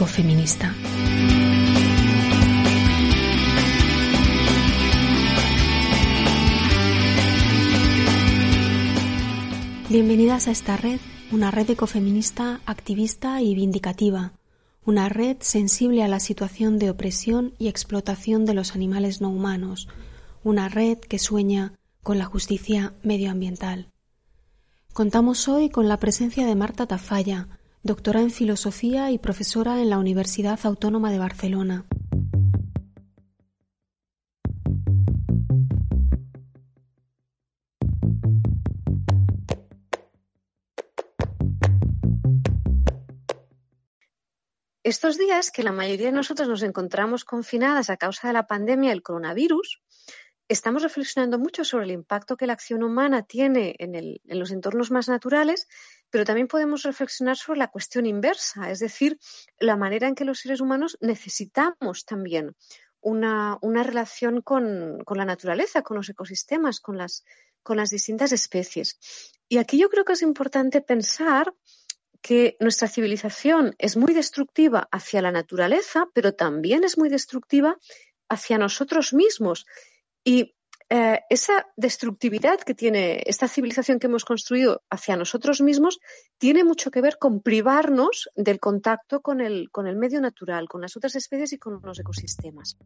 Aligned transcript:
ecofeminista. 0.00 0.74
Bienvenidas 9.90 10.48
a 10.48 10.52
esta 10.52 10.78
red, 10.78 11.00
una 11.30 11.50
red 11.50 11.68
ecofeminista 11.68 12.62
activista 12.64 13.42
y 13.42 13.54
vindicativa, 13.54 14.32
una 14.86 15.10
red 15.10 15.36
sensible 15.40 16.02
a 16.02 16.08
la 16.08 16.18
situación 16.18 16.78
de 16.78 16.88
opresión 16.88 17.52
y 17.58 17.68
explotación 17.68 18.46
de 18.46 18.54
los 18.54 18.74
animales 18.74 19.20
no 19.20 19.28
humanos, 19.28 19.86
una 20.42 20.70
red 20.70 20.96
que 20.96 21.18
sueña 21.18 21.74
con 22.02 22.16
la 22.16 22.24
justicia 22.24 22.94
medioambiental. 23.02 23.90
Contamos 24.94 25.46
hoy 25.46 25.68
con 25.68 25.88
la 25.88 25.98
presencia 25.98 26.46
de 26.46 26.54
Marta 26.54 26.86
Tafalla, 26.86 27.59
doctora 27.82 28.20
en 28.20 28.30
filosofía 28.30 29.10
y 29.10 29.18
profesora 29.18 29.80
en 29.80 29.88
la 29.88 29.98
Universidad 29.98 30.60
Autónoma 30.64 31.10
de 31.10 31.18
Barcelona. 31.18 31.86
Estos 44.82 45.16
días 45.16 45.50
que 45.50 45.62
la 45.62 45.72
mayoría 45.72 46.06
de 46.06 46.12
nosotros 46.12 46.48
nos 46.48 46.62
encontramos 46.62 47.24
confinadas 47.24 47.90
a 47.90 47.96
causa 47.96 48.28
de 48.28 48.34
la 48.34 48.46
pandemia 48.46 48.90
del 48.90 49.02
coronavirus, 49.02 49.80
estamos 50.50 50.82
reflexionando 50.82 51.38
mucho 51.38 51.64
sobre 51.64 51.84
el 51.84 51.92
impacto 51.92 52.36
que 52.36 52.46
la 52.46 52.54
acción 52.54 52.82
humana 52.82 53.22
tiene 53.22 53.76
en, 53.78 54.18
los 54.24 54.50
entornos 54.50 54.90
más 54.90 55.08
naturales, 55.08 55.68
pero 56.10 56.24
también 56.24 56.48
podemos 56.48 56.82
reflexionar 56.82 57.36
sobre 57.36 57.60
la 57.60 57.68
cuestión 57.68 58.04
inversa, 58.04 58.68
es 58.68 58.80
decir, 58.80 59.16
la 59.60 59.76
manera 59.76 60.08
en 60.08 60.16
que 60.16 60.24
los 60.24 60.40
seres 60.40 60.60
humanos 60.60 60.98
necesitamos 61.00 62.04
también 62.04 62.56
una, 63.00 63.58
relación 63.62 64.42
con, 64.42 64.98
la 65.08 65.24
naturaleza, 65.24 65.82
con 65.82 65.96
los 65.96 66.08
ecosistemas, 66.08 66.80
con 66.80 66.98
las, 66.98 67.24
distintas 67.88 68.32
especies. 68.32 68.98
Y 69.48 69.58
aquí 69.58 69.78
yo 69.78 69.88
creo 69.88 70.04
que 70.04 70.14
es 70.14 70.22
importante 70.22 70.80
pensar 70.80 71.54
que 72.22 72.56
nuestra 72.58 72.88
civilización 72.88 73.76
es 73.78 73.96
muy 73.96 74.12
destructiva 74.14 74.88
hacia 74.90 75.22
la 75.22 75.30
naturaleza, 75.30 76.08
pero 76.12 76.34
también 76.34 76.82
es 76.82 76.98
muy 76.98 77.08
destructiva 77.08 77.78
hacia 78.28 78.58
nosotros 78.58 79.12
mismos. 79.12 79.66
Y 80.24 80.54
eh, 80.92 81.20
esa 81.30 81.66
destructividad 81.76 82.58
que 82.60 82.74
tiene 82.74 83.22
esta 83.26 83.46
civilización 83.46 84.00
que 84.00 84.08
hemos 84.08 84.24
construido 84.24 84.82
hacia 84.90 85.16
nosotros 85.16 85.60
mismos 85.60 86.00
tiene 86.36 86.64
mucho 86.64 86.90
que 86.90 87.00
ver 87.00 87.16
con 87.16 87.42
privarnos 87.42 88.28
del 88.34 88.58
contacto 88.58 89.20
con 89.20 89.40
el, 89.40 89.70
con 89.70 89.86
el 89.86 89.94
medio 89.94 90.20
natural, 90.20 90.68
con 90.68 90.80
las 90.80 90.96
otras 90.96 91.14
especies 91.14 91.52
y 91.52 91.58
con 91.58 91.80
los 91.84 92.00
ecosistemas. 92.00 92.76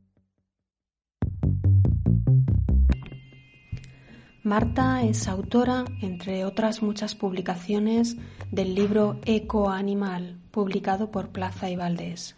Marta 4.42 5.02
es 5.02 5.26
autora, 5.26 5.86
entre 6.02 6.44
otras 6.44 6.82
muchas 6.82 7.14
publicaciones, 7.14 8.18
del 8.50 8.74
libro 8.74 9.18
Eco 9.24 9.70
Animal, 9.70 10.38
publicado 10.50 11.10
por 11.10 11.30
Plaza 11.30 11.70
y 11.70 11.76
Valdés. 11.76 12.36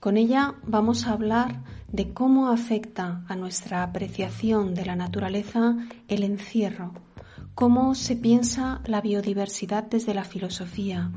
Con 0.00 0.16
ella 0.16 0.54
vamos 0.66 1.06
a 1.06 1.12
hablar 1.12 1.62
de 1.92 2.14
cómo 2.14 2.48
afecta 2.48 3.22
a 3.28 3.36
nuestra 3.36 3.82
apreciación 3.82 4.74
de 4.74 4.86
la 4.86 4.96
naturaleza 4.96 5.76
el 6.08 6.22
encierro, 6.22 6.94
cómo 7.54 7.94
se 7.94 8.16
piensa 8.16 8.80
la 8.86 9.02
biodiversidad 9.02 9.84
desde 9.84 10.14
la 10.14 10.24
filosofía, 10.24 11.10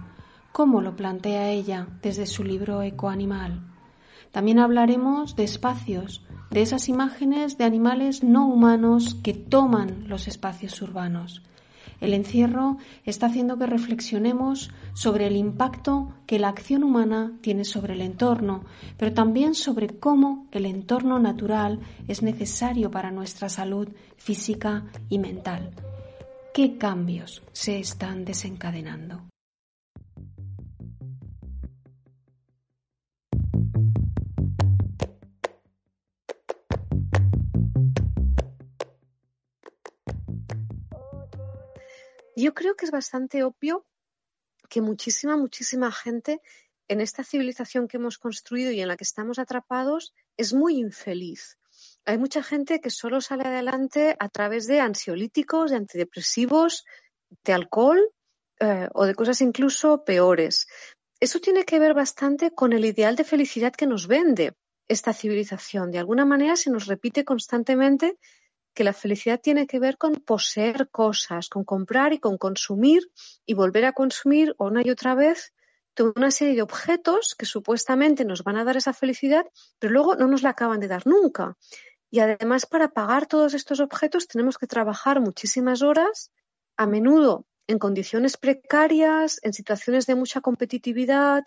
cómo 0.52 0.82
lo 0.82 0.98
plantea 0.98 1.50
ella 1.50 1.88
desde 2.02 2.26
su 2.26 2.44
libro 2.44 2.82
Ecoanimal. 2.82 3.62
También 4.34 4.60
hablaremos 4.60 5.38
de 5.38 5.46
espacios, 5.46 6.26
de 6.52 6.62
esas 6.62 6.90
imágenes 6.90 7.58
de 7.58 7.64
animales 7.64 8.22
no 8.22 8.48
humanos 8.48 9.16
que 9.24 9.34
toman 9.34 10.10
los 10.10 10.28
espacios 10.28 10.82
urbanos 10.82 11.42
el 12.04 12.14
encierro 12.14 12.78
está 13.06 13.28
haciendo 13.28 13.58
que 13.58 13.66
reflexionemos 13.66 14.72
sobre 14.94 15.28
el 15.28 15.38
impacto 15.38 16.14
que 16.28 16.38
la 16.38 16.50
acción 16.50 16.84
humana 16.84 17.32
tiene 17.40 17.64
sobre 17.64 17.94
el 17.94 18.02
entorno, 18.02 18.66
pero 18.98 19.14
también 19.14 19.56
sobre 19.56 19.88
cómo 19.88 20.46
el 20.52 20.66
entorno 20.66 21.18
natural 21.18 21.80
es 22.10 22.22
necesario 22.22 22.92
para 22.92 23.10
nuestra 23.10 23.48
salud 23.48 23.88
física 24.18 24.84
y 25.08 25.18
mental. 25.18 25.72
¿Qué 26.54 26.78
cambios 26.78 27.42
se 27.54 27.80
están 27.80 28.26
desencadenando? 28.26 29.33
Yo 42.36 42.54
creo 42.54 42.76
que 42.76 42.86
es 42.86 42.92
bastante 42.92 43.44
obvio 43.44 43.86
que 44.70 44.82
muchísima, 44.82 45.38
muchísima 45.38 45.92
gente 45.92 46.42
en 46.88 47.02
esta 47.02 47.24
civilización 47.24 47.88
que 47.88 47.98
hemos 47.98 48.18
construido 48.18 48.72
y 48.72 48.82
en 48.82 48.88
la 48.88 48.98
que 48.98 49.04
estamos 49.04 49.40
atrapados 49.40 50.14
es 50.38 50.54
muy 50.54 50.78
infeliz. 50.78 51.58
Hay 52.06 52.18
mucha 52.18 52.44
gente 52.44 52.82
que 52.82 52.90
solo 52.90 53.22
sale 53.22 53.44
adelante 53.44 54.16
a 54.20 54.30
través 54.30 54.68
de 54.68 54.80
ansiolíticos, 54.80 55.72
de 55.72 55.78
antidepresivos, 55.78 56.86
de 57.44 57.54
alcohol 57.54 58.00
eh, 58.60 58.90
o 58.94 59.06
de 59.06 59.16
cosas 59.16 59.42
incluso 59.42 60.04
peores. 60.04 60.68
Eso 61.20 61.40
tiene 61.40 61.64
que 61.64 61.80
ver 61.80 61.94
bastante 61.94 62.52
con 62.52 62.74
el 62.74 62.86
ideal 62.86 63.16
de 63.16 63.24
felicidad 63.24 63.74
que 63.74 63.88
nos 63.88 64.08
vende 64.08 64.54
esta 64.88 65.14
civilización. 65.14 65.92
De 65.92 66.00
alguna 66.00 66.26
manera 66.26 66.56
se 66.56 66.70
nos 66.70 66.88
repite 66.88 67.24
constantemente 67.24 68.18
que 68.74 68.84
la 68.84 68.94
felicidad 68.94 69.40
tiene 69.42 69.68
que 69.68 69.80
ver 69.80 69.98
con 69.98 70.16
poseer 70.16 70.90
cosas, 70.90 71.50
con 71.50 71.64
comprar 71.64 72.14
y 72.14 72.20
con 72.20 72.38
consumir 72.38 73.04
y 73.46 73.54
volver 73.54 73.86
a 73.86 73.94
consumir 73.94 74.56
una 74.58 74.82
y 74.84 74.90
otra 74.90 75.16
vez 75.16 75.54
toda 75.94 76.14
una 76.16 76.32
serie 76.32 76.56
de 76.56 76.62
objetos 76.62 77.36
que 77.38 77.46
supuestamente 77.46 78.26
nos 78.26 78.44
van 78.44 78.58
a 78.58 78.64
dar 78.64 78.78
esa 78.78 78.94
felicidad, 78.94 79.46
pero 79.80 79.94
luego 79.94 80.16
no 80.16 80.28
nos 80.28 80.42
la 80.42 80.50
acaban 80.50 80.80
de 80.80 80.88
dar 80.88 81.06
nunca. 81.06 81.56
Y 82.10 82.20
además 82.20 82.66
para 82.66 82.90
pagar 82.90 83.28
todos 83.28 83.54
estos 83.54 83.80
objetos 83.80 84.28
tenemos 84.28 84.58
que 84.58 84.68
trabajar 84.68 85.20
muchísimas 85.20 85.82
horas, 85.82 86.32
a 86.78 86.88
menudo 86.88 87.46
en 87.68 87.80
condiciones 87.80 88.38
precarias, 88.38 89.40
en 89.44 89.54
situaciones 89.54 90.06
de 90.06 90.16
mucha 90.16 90.42
competitividad, 90.42 91.44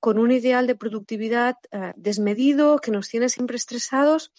con 0.00 0.18
un 0.18 0.32
ideal 0.32 0.66
de 0.66 0.74
productividad 0.74 1.56
eh, 1.70 1.94
desmedido 1.96 2.78
que 2.78 2.90
nos 2.90 3.08
tiene 3.08 3.28
siempre 3.28 3.56
estresados 3.56 4.32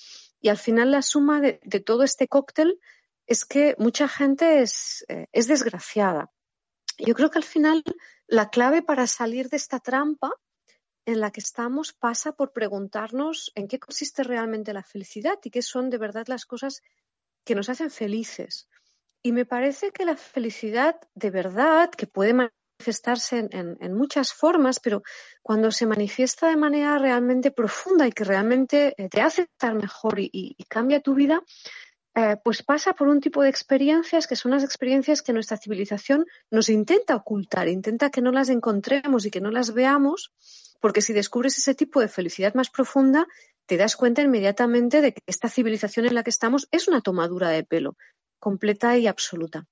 y 0.46 0.50
al 0.50 0.60
final 0.60 0.92
la 0.92 1.02
suma 1.02 1.42
de, 1.42 1.80
todo 1.80 2.04
este 2.04 2.28
cóctel 2.28 2.80
es 3.26 3.46
que 3.46 3.74
mucha 3.80 4.08
gente 4.08 4.62
es, 4.62 5.04
eh, 5.08 5.26
es 5.32 5.48
desgraciada. 5.48 6.32
Yo 7.00 7.16
creo 7.16 7.32
que 7.32 7.40
al 7.40 7.44
final 7.44 7.84
la 8.28 8.52
clave 8.52 8.84
para 8.84 9.08
salir 9.08 9.50
de 9.50 9.58
esta 9.58 9.80
trampa 9.80 10.32
en 11.08 11.20
la 11.20 11.32
que 11.32 11.40
estamos 11.40 11.94
pasa 11.94 12.34
por 12.34 12.54
preguntarnos 12.54 13.52
en 13.56 13.68
qué 13.68 13.80
consiste 13.80 14.22
realmente 14.22 14.72
la 14.72 14.84
felicidad 14.84 15.40
y 15.44 15.50
qué 15.50 15.64
son 15.64 15.90
de 15.90 15.98
verdad 15.98 16.28
las 16.28 16.46
cosas 16.46 16.84
que 17.44 17.56
nos 17.56 17.70
hacen 17.70 17.90
felices. 17.90 18.70
Y 19.24 19.32
me 19.32 19.46
parece 19.46 19.90
que 19.90 20.06
la 20.06 20.16
felicidad 20.16 20.96
de 21.16 21.32
verdad, 21.32 21.90
que 21.90 22.06
puede 22.06 22.52
manifestarse 22.78 23.48
en, 23.52 23.94
muchas 23.94 24.34
formas, 24.34 24.80
pero 24.80 25.02
cuando 25.42 25.72
se 25.72 25.86
manifiesta 25.86 26.50
de 26.50 26.58
manera 26.58 26.98
realmente 26.98 27.52
profunda 27.52 28.08
y 28.08 28.12
que 28.12 28.24
realmente 28.24 28.94
eh, 28.98 29.10
te 29.10 29.22
hace 29.22 29.44
estar 29.44 29.74
mejor 29.76 30.20
y, 30.20 30.56
cambia 30.68 31.00
tu 31.00 31.14
vida, 31.14 31.42
eh, 32.16 32.38
pues 32.44 32.64
pasa 32.64 32.94
por 32.94 33.08
un 33.08 33.22
tipo 33.22 33.42
de 33.42 33.50
experiencias 33.50 34.28
que 34.28 34.36
son 34.36 34.52
las 34.52 34.64
experiencias 34.64 35.22
que 35.22 35.34
nuestra 35.34 35.58
civilización 35.58 36.26
nos 36.52 36.70
intenta 36.70 37.16
ocultar, 37.16 37.68
intenta 37.68 38.10
que 38.10 38.22
no 38.22 38.32
las 38.32 38.50
encontremos 38.50 39.26
y 39.26 39.32
que 39.32 39.42
no 39.42 39.52
las 39.52 39.74
veamos, 39.74 40.32
porque 40.82 41.02
si 41.02 41.14
descubres 41.14 41.58
ese 41.58 41.76
tipo 41.76 42.02
de 42.02 42.08
felicidad 42.08 42.54
más 42.56 42.70
profunda, 42.70 43.26
te 43.66 43.78
das 43.78 43.96
cuenta 43.96 44.22
inmediatamente 44.22 45.02
de 45.02 45.14
que 45.14 45.22
esta 45.26 45.50
civilización 45.50 46.06
en 46.06 46.14
la 46.14 46.24
que 46.24 46.30
estamos 46.30 46.68
es 46.72 46.88
una 46.88 47.02
tomadura 47.02 47.50
de 47.50 47.64
pelo 47.64 47.96
completa 48.46 48.96
y 48.96 49.08
absoluta. 49.08 49.66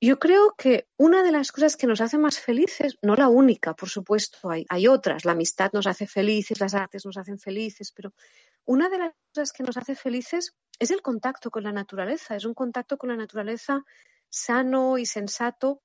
Yo 0.00 0.18
creo 0.18 0.54
que 0.56 0.88
una 0.96 1.22
de 1.22 1.30
las 1.30 1.52
cosas 1.52 1.76
que 1.76 1.86
nos 1.86 2.00
hace 2.00 2.16
más 2.16 2.38
felices, 2.38 2.96
no 3.02 3.16
la 3.16 3.28
única, 3.28 3.74
por 3.74 3.90
supuesto, 3.90 4.48
hay, 4.48 4.64
hay, 4.70 4.86
otras, 4.86 5.26
la 5.26 5.32
amistad 5.32 5.70
nos 5.74 5.86
hace 5.86 6.06
felices, 6.06 6.58
las 6.58 6.72
artes 6.72 7.04
nos 7.04 7.18
hacen 7.18 7.38
felices, 7.38 7.92
pero 7.92 8.14
una 8.64 8.88
de 8.88 8.96
las 8.96 9.12
cosas 9.28 9.52
que 9.52 9.62
nos 9.62 9.76
hace 9.76 9.94
felices 9.94 10.54
es 10.78 10.90
el 10.90 11.02
contacto 11.02 11.50
con 11.50 11.64
la 11.64 11.72
naturaleza, 11.72 12.34
es 12.34 12.46
un 12.46 12.54
contacto 12.54 12.96
con 12.96 13.10
la 13.10 13.16
naturaleza 13.16 13.84
sano 14.30 14.96
y 14.96 15.04
sensato 15.04 15.82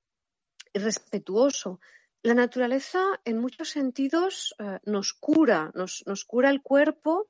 y 0.72 0.78
respetuoso. 0.78 1.78
La 2.22 2.32
naturaleza, 2.32 3.02
en 3.26 3.36
muchos 3.38 3.68
sentidos, 3.68 4.54
eh, 4.58 4.78
nos 4.86 5.12
cura, 5.12 5.72
nos, 5.74 6.04
nos 6.06 6.24
cura 6.24 6.48
el 6.48 6.62
cuerpo, 6.62 7.28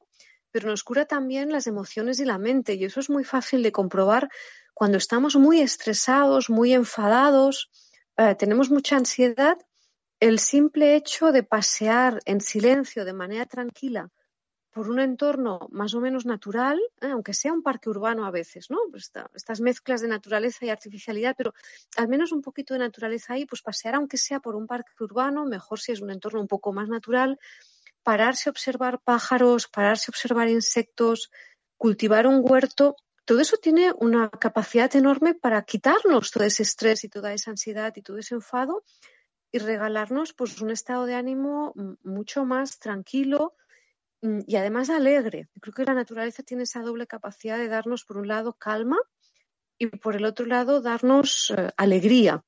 pero 0.53 0.69
nos 0.69 0.85
cura 0.85 1.05
también 1.07 1.51
las 1.51 1.67
emociones 1.67 2.21
y 2.21 2.25
la 2.25 2.39
mente, 2.39 2.75
y 2.75 2.85
eso 2.85 3.01
es 3.01 3.11
muy 3.11 3.25
fácil 3.25 3.63
de 3.65 3.73
comprobar 3.73 4.29
cuando 4.81 4.97
estamos 4.97 5.37
muy 5.37 5.61
estresados, 5.61 6.49
muy 6.49 6.73
enfadados, 6.73 7.71
eh, 8.17 8.35
tenemos 8.35 8.71
mucha 8.71 8.97
ansiedad, 8.97 9.59
el 10.21 10.39
simple 10.39 10.97
hecho 10.97 11.33
de 11.33 11.43
pasear 11.43 12.23
en 12.25 12.41
silencio, 12.41 13.05
de 13.05 13.13
manera 13.13 13.45
tranquila, 13.45 14.09
por 14.71 14.89
un 14.89 14.99
entorno 14.99 15.69
más 15.71 15.93
o 15.93 16.01
menos 16.01 16.25
natural, 16.25 16.81
¿eh? 17.03 17.09
aunque 17.09 17.35
sea 17.35 17.53
un 17.53 17.63
parque 17.63 17.91
urbano 17.91 18.25
a 18.25 18.31
veces, 18.31 18.71
¿no? 18.71 18.79
Pues 18.91 19.13
estas 19.35 19.61
mezclas 19.61 20.01
de 20.01 20.09
naturaleza 20.09 20.65
y 20.65 20.71
artificialidad, 20.71 21.35
pero 21.37 21.53
al 21.99 22.09
menos 22.09 22.33
un 22.33 22.41
poquito 22.41 22.73
de 22.73 22.81
naturaleza 22.81 23.35
ahí, 23.35 23.45
pues 23.45 23.61
pasear 23.61 23.97
aunque 23.97 24.17
sea 24.17 24.41
por 24.41 24.57
un 24.57 24.67
parque 24.67 24.93
urbano, 24.99 25.45
mejor 25.45 25.79
si 25.79 25.93
es 25.93 26.01
un 26.01 26.11
entorno 26.11 26.41
un 26.41 26.49
poco 26.49 26.73
más 26.73 26.89
natural, 26.89 27.39
pararse 28.03 28.49
a 28.49 28.53
observar 28.53 28.99
pájaros, 29.05 29.69
pararse 29.69 30.07
a 30.09 30.13
observar 30.13 30.49
insectos, 30.49 31.31
cultivar 31.77 32.27
un 32.27 32.41
huerto, 32.43 32.97
todo 33.31 33.43
eso 33.43 33.59
tiene 33.59 33.93
una 33.97 34.29
capacidad 34.29 34.93
enorme 34.97 35.35
para 35.35 35.63
quitarnos 35.63 36.33
todo 36.33 36.43
ese 36.43 36.65
estrés 36.65 37.05
y 37.05 37.09
toda 37.09 37.33
esa 37.33 37.53
ansiedad 37.53 37.93
y 37.95 38.03
todo 38.03 38.19
ese 38.19 38.35
enfado 38.35 38.83
y 39.53 39.59
regalarnos 39.59 40.33
pues 40.33 40.61
un 40.61 40.71
estado 40.71 41.07
de 41.07 41.15
ánimo 41.15 41.73
mucho 42.03 42.45
más 42.45 42.81
tranquilo 42.81 43.55
mm, 44.21 44.41
y 44.49 44.57
además 44.57 44.91
alegre. 44.91 45.49
Creo 45.61 45.73
que 45.73 45.85
la 45.85 45.95
naturaleza 45.95 46.43
tiene 46.43 46.65
esa 46.65 46.81
doble 46.83 47.07
capacidad 47.07 47.57
de 47.57 47.69
darnos 47.69 48.05
por 48.05 48.17
un 48.17 48.27
lado 48.27 48.55
calma 48.55 48.99
y 49.79 49.87
por 49.87 50.17
el 50.17 50.25
otro 50.25 50.47
lado 50.47 50.81
darnos 50.81 51.55
eh, 51.57 51.71
alegría. 51.77 52.45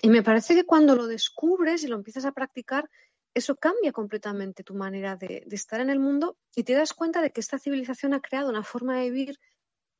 Y 0.00 0.08
me 0.08 0.22
parece 0.22 0.54
que 0.54 0.64
cuando 0.64 0.96
lo 0.96 1.08
descubres 1.08 1.84
y 1.84 1.88
lo 1.88 1.96
empiezas 1.96 2.24
a 2.24 2.32
practicar, 2.32 2.88
eso 3.34 3.56
cambia 3.56 3.92
completamente 3.92 4.64
tu 4.64 4.72
manera 4.72 5.16
de 5.16 5.44
estar 5.50 5.82
en 5.82 5.90
el 5.90 5.98
mundo 5.98 6.38
y 6.54 6.64
te 6.64 6.72
das 6.72 6.94
cuenta 6.94 7.20
de 7.20 7.32
que 7.32 7.42
esta 7.42 7.58
civilización 7.58 8.14
ha 8.14 8.22
creado 8.22 8.48
una 8.48 8.62
forma 8.62 8.96
de 8.96 9.10
vivir 9.10 9.38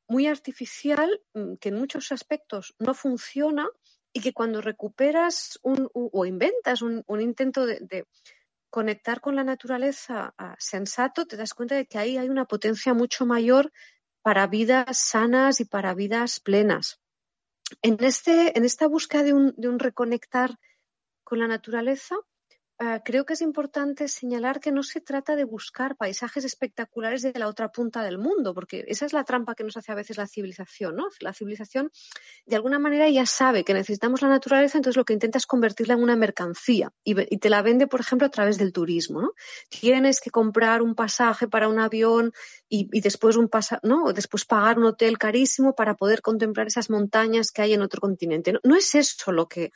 muy 0.09 0.27
artificial 0.27 1.21
mm, 1.35 1.55
que 1.57 1.69
en 1.71 1.77
muchos 1.77 2.13
aspectos 2.13 2.75
no 2.79 2.95
funciona 2.95 3.69
y 4.13 4.21
que 4.21 4.33
cuando 4.33 4.61
recuperas 4.61 5.59
un, 5.63 5.91
o 5.93 6.25
inventas 6.25 6.81
un, 6.81 7.05
intento 7.21 7.67
de, 7.67 8.07
conectar 8.71 9.21
con 9.21 9.37
la 9.37 9.45
naturaleza 9.45 10.35
ah, 10.39 10.57
sensato, 10.59 11.27
te 11.27 11.37
das 11.37 11.55
cuenta 11.55 11.75
de 11.75 11.87
que 11.87 11.99
ahí 11.99 12.17
hay 12.17 12.29
una 12.29 12.47
potencia 12.47 12.95
mucho 12.95 13.27
mayor 13.27 13.73
para 14.23 14.47
vidas 14.47 14.99
sanas 14.99 15.61
y 15.61 15.67
para 15.67 15.95
vidas 15.95 16.41
plenas. 16.41 16.99
En, 17.83 18.03
este, 18.03 18.57
en 18.57 18.65
esta 18.65 18.87
búsqueda 18.87 19.23
de 19.23 19.35
un, 19.35 19.55
de 19.57 19.69
un 19.69 19.79
reconectar 19.79 20.59
con 21.23 21.39
la 21.39 21.49
naturaleza, 21.49 22.17
Ah, 22.79 23.01
creo 23.03 23.25
que 23.25 23.33
es 23.33 23.41
importante 23.41 24.07
señalar 24.07 24.61
que 24.61 24.71
no 24.71 24.83
se 24.83 25.01
trata 25.01 25.35
de 25.35 25.45
buscar 25.45 25.97
paisajes 25.97 26.45
espectaculares 26.45 27.23
de 27.23 27.33
la 27.39 27.49
otra 27.49 27.73
punta 27.73 28.03
del 28.03 28.19
mundo, 28.19 28.53
porque 28.53 28.85
esa 28.89 29.07
es 29.07 29.15
la 29.15 29.25
trampa 29.25 29.55
que 29.55 29.65
nos 29.65 29.79
hace 29.79 29.93
a 29.93 29.95
veces 29.95 30.19
la 30.19 30.27
civilización, 30.27 30.95
¿no? 30.95 31.09
La 31.21 31.33
civilización, 31.33 31.91
de 32.45 32.55
alguna 32.55 32.79
manera, 32.79 33.09
ya 33.09 33.25
sabe 33.25 33.65
que 33.65 33.73
necesitamos 33.73 34.21
la 34.21 34.29
naturaleza, 34.29 34.77
entonces 34.77 34.99
lo 34.99 35.07
que 35.07 35.15
intenta 35.15 35.39
es 35.39 35.47
convertirla 35.47 35.95
en 35.95 36.03
una 36.03 36.17
mercancía 36.17 36.93
y, 37.03 37.15
te 37.15 37.49
la 37.49 37.63
vende, 37.63 37.87
por 37.87 38.01
ejemplo, 38.01 38.27
a 38.27 38.31
través 38.31 38.59
del 38.59 38.75
turismo, 38.75 39.23
¿no? 39.23 39.33
Tienes 39.71 40.21
que 40.21 40.31
comprar 40.31 40.83
un 40.83 40.95
pasaje 40.95 41.49
para 41.49 41.69
un 41.69 41.79
avión 41.79 42.33
y, 42.69 43.01
después 43.01 43.37
un 43.37 43.49
¿no? 43.85 44.13
después 44.13 44.45
pagar 44.45 44.79
un 44.79 44.85
hotel 44.85 45.17
carísimo 45.17 45.75
para 45.75 45.95
poder 45.95 46.21
contemplar 46.21 46.67
esas 46.67 46.91
montañas 46.91 47.53
que 47.53 47.63
hay 47.63 47.73
en 47.73 47.81
otro 47.81 48.03
continente. 48.03 48.53
no 48.65 48.77
es 48.77 48.95
eso 48.95 49.33
lo 49.33 49.49
que 49.49 49.73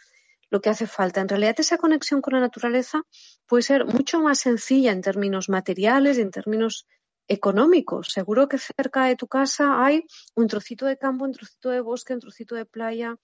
lo 0.51 0.61
que 0.61 0.71
hace 0.71 0.87
falta. 0.87 1.21
En 1.21 1.29
realidad, 1.29 1.55
esa 1.59 1.79
conexión 1.79 2.21
con 2.21 2.35
la 2.35 2.41
naturaleza 2.41 3.03
puede 3.47 3.63
ser 3.63 3.87
mucho 3.87 4.21
más 4.21 4.41
sencilla 4.41 4.93
en 4.93 5.01
términos 5.01 5.49
materiales 5.49 6.19
y 6.19 6.23
en 6.23 6.31
términos 6.31 6.87
económicos. 7.29 8.09
Seguro 8.09 8.49
que 8.49 8.59
cerca 8.59 9.05
de 9.05 9.17
tu 9.17 9.29
casa 9.29 9.85
hay 9.85 10.05
un 10.35 10.49
trocito 10.49 10.87
de 10.87 10.99
campo, 10.99 11.25
un 11.25 11.33
trocito 11.33 11.71
de 11.71 11.81
bosque, 11.81 12.13
un 12.13 12.21
trocito 12.21 12.57
de 12.57 12.67
playa, 12.67 13.17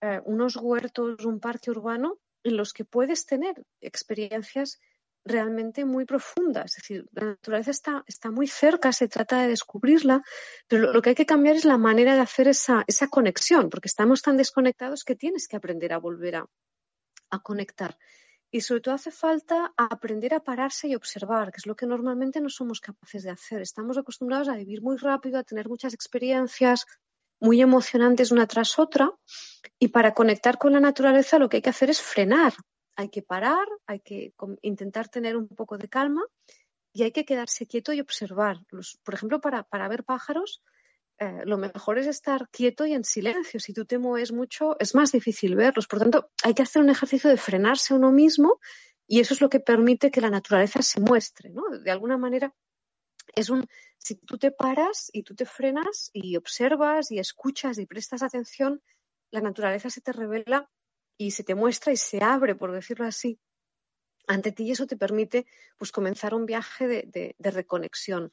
eh, 0.00 0.20
unos 0.24 0.56
huertos, 0.56 1.24
un 1.24 1.38
parque 1.38 1.70
urbano 1.70 2.18
en 2.42 2.56
los 2.56 2.72
que 2.72 2.84
puedes 2.84 3.24
tener 3.26 3.54
experiencias 3.80 4.80
realmente 5.26 5.84
muy 5.84 6.04
profunda. 6.04 6.62
Es 6.62 6.76
decir, 6.76 7.06
la 7.12 7.26
naturaleza 7.26 7.70
está, 7.70 8.04
está 8.06 8.30
muy 8.30 8.46
cerca, 8.46 8.92
se 8.92 9.08
trata 9.08 9.42
de 9.42 9.48
descubrirla, 9.48 10.22
pero 10.68 10.92
lo, 10.92 11.02
que 11.02 11.10
hay 11.10 11.14
que 11.14 11.26
cambiar 11.26 11.56
es 11.56 11.64
la 11.64 11.78
manera 11.78 12.14
de 12.14 12.20
hacer 12.20 12.48
esa, 12.48 12.84
esa 12.86 13.08
conexión, 13.08 13.68
porque 13.68 13.88
estamos 13.88 14.22
tan 14.22 14.36
desconectados 14.36 15.04
que 15.04 15.16
tienes 15.16 15.48
que 15.48 15.56
aprender 15.56 15.92
a 15.92 15.98
volver 15.98 16.36
a, 16.36 16.46
a 17.30 17.38
conectar. 17.40 17.98
Y 18.50 18.60
sobre 18.60 18.80
todo 18.80 18.94
hace 18.94 19.10
falta 19.10 19.74
aprender 19.76 20.32
a 20.32 20.40
pararse 20.40 20.88
y 20.88 20.94
observar, 20.94 21.50
que 21.50 21.58
es 21.58 21.66
lo 21.66 21.74
que 21.74 21.86
normalmente 21.86 22.40
no 22.40 22.48
somos 22.48 22.80
capaces 22.80 23.24
de 23.24 23.30
hacer. 23.30 23.60
Estamos 23.60 23.98
acostumbrados 23.98 24.48
a 24.48 24.56
vivir 24.56 24.80
muy 24.82 24.96
rápido, 24.96 25.38
a 25.38 25.42
tener 25.42 25.68
muchas 25.68 25.92
experiencias 25.92 26.86
muy 27.40 27.60
emocionantes 27.60 28.30
una 28.30 28.46
tras 28.46 28.78
otra. 28.78 29.10
Y 29.78 29.88
para 29.88 30.14
conectar 30.14 30.58
con 30.58 30.72
la 30.72 30.80
naturaleza 30.80 31.38
lo 31.38 31.48
que 31.48 31.56
hay 31.56 31.62
que 31.62 31.70
hacer 31.70 31.90
es 31.90 32.00
frenar, 32.00 32.54
hay 32.96 33.10
que 33.10 33.22
parar, 33.22 33.66
hay 33.86 34.00
que 34.00 34.32
intentar 34.62 35.08
tener 35.08 35.36
un 35.36 35.48
poco 35.48 35.78
de 35.78 35.88
calma 35.88 36.24
y 36.92 37.02
hay 37.02 37.12
que 37.12 37.26
quedarse 37.26 37.66
quieto 37.66 37.92
y 37.92 38.00
observar. 38.00 38.58
por 39.04 39.14
ejemplo, 39.14 39.40
para, 39.40 39.88
ver 39.88 40.02
pájaros, 40.04 40.62
eh, 41.18 41.42
lo 41.44 41.58
mejor 41.58 41.98
es 41.98 42.06
estar 42.06 42.48
quieto 42.48 42.86
y 42.86 42.94
en 42.94 43.04
silencio. 43.04 43.60
Si 43.60 43.74
tú 43.74 43.84
te 43.84 43.98
mueves 43.98 44.32
mucho, 44.32 44.76
es 44.80 44.94
más 44.94 45.12
difícil 45.12 45.54
verlos. 45.56 45.86
Por 45.86 45.98
tanto, 45.98 46.30
hay 46.42 46.54
que 46.54 46.62
hacer 46.62 46.82
un 46.82 46.90
ejercicio 46.90 47.28
de 47.28 47.36
frenarse 47.36 47.94
uno 47.94 48.12
mismo 48.12 48.60
y 49.06 49.20
eso 49.20 49.34
es 49.34 49.40
lo 49.42 49.50
que 49.50 49.60
permite 49.60 50.10
que 50.10 50.22
la 50.22 50.30
naturaleza 50.30 50.80
se 50.80 51.00
muestre. 51.00 51.52
De 51.82 51.90
alguna 51.90 52.16
manera, 52.16 52.54
es 53.34 53.50
un, 53.50 53.66
si 53.98 54.14
tú 54.14 54.38
te 54.38 54.50
paras 54.50 55.10
y 55.12 55.22
tú 55.22 55.34
te 55.34 55.44
frenas 55.44 56.10
y 56.14 56.36
observas 56.36 57.10
y 57.10 57.18
escuchas 57.18 57.78
y 57.78 57.86
prestas 57.86 58.22
atención, 58.22 58.82
la 59.30 59.42
naturaleza 59.42 59.90
se 59.90 60.00
te 60.00 60.12
revela 60.12 60.70
y 61.18 61.30
se 61.30 61.44
te 61.44 61.54
muestra 61.54 61.92
y 61.92 61.96
se 61.96 62.22
abre, 62.22 62.54
por 62.54 62.72
decirlo 62.72 63.06
así, 63.06 63.38
ante 64.26 64.52
ti 64.52 64.64
y 64.64 64.70
eso 64.72 64.86
te 64.86 64.96
permite 64.96 65.46
pues 65.78 65.92
comenzar 65.92 66.34
un 66.34 66.46
viaje 66.46 66.86
de, 66.86 67.34
reconexión. 67.38 68.32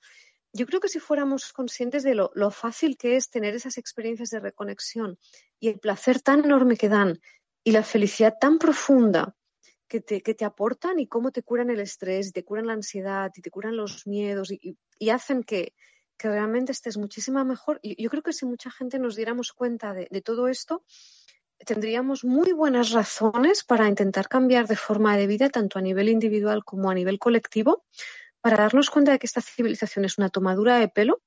Yo 0.52 0.66
creo 0.66 0.80
que 0.80 0.90
si 0.90 1.00
fuéramos 1.00 1.52
conscientes 1.52 2.04
de 2.04 2.16
lo, 2.16 2.52
fácil 2.52 2.98
que 2.98 3.16
es 3.16 3.30
tener 3.30 3.56
esas 3.56 3.78
experiencias 3.78 4.30
de 4.30 4.40
reconexión 4.40 5.18
y 5.60 5.70
el 5.70 5.80
placer 5.80 6.22
tan 6.22 6.44
enorme 6.44 6.78
que 6.78 6.90
dan 6.90 7.20
y 7.64 7.72
la 7.72 7.84
felicidad 7.84 8.36
tan 8.40 8.60
profunda 8.60 9.36
que 9.88 10.00
te, 10.02 10.22
que 10.22 10.34
te 10.34 10.46
aportan 10.46 11.00
y 11.00 11.08
cómo 11.08 11.32
te 11.32 11.44
curan 11.44 11.70
el 11.70 11.80
estrés, 11.80 12.30
y 12.30 12.32
te 12.32 12.44
curan 12.44 12.68
la 12.68 12.74
ansiedad 12.74 13.32
y 13.36 13.42
te 13.42 13.52
curan 13.52 13.78
los 13.78 14.06
miedos 14.08 14.52
y, 14.52 14.78
hacen 15.10 15.44
que, 15.44 15.74
realmente 16.20 16.72
estés 16.72 16.96
muchísimo 16.98 17.44
mejor. 17.44 17.82
Y 17.82 18.02
yo 18.02 18.10
creo 18.10 18.24
que 18.24 18.32
si 18.32 18.46
mucha 18.46 18.72
gente 18.72 18.98
nos 18.98 19.18
diéramos 19.18 19.52
cuenta 19.52 19.94
de 19.94 20.22
todo 20.22 20.48
esto, 20.48 20.86
tendríamos 21.64 22.24
muy 22.24 22.52
buenas 22.52 22.92
razones 22.92 23.64
para 23.64 23.88
intentar 23.88 24.28
cambiar 24.28 24.68
de 24.68 24.76
forma 24.76 25.18
de 25.18 25.28
vida, 25.28 25.50
tanto 25.50 25.80
a 25.80 25.82
nivel 25.82 26.10
individual 26.10 26.64
como 26.64 26.90
a 26.90 26.94
nivel 26.94 27.20
colectivo, 27.20 27.84
para 28.42 28.58
darnos 28.58 28.90
cuenta 28.90 29.12
de 29.12 29.20
que 29.20 29.28
esta 29.28 29.42
civilización 29.42 30.06
es 30.06 30.18
una 30.18 30.30
tomadura 30.30 30.78
de 30.78 30.90
pelo 30.90 31.22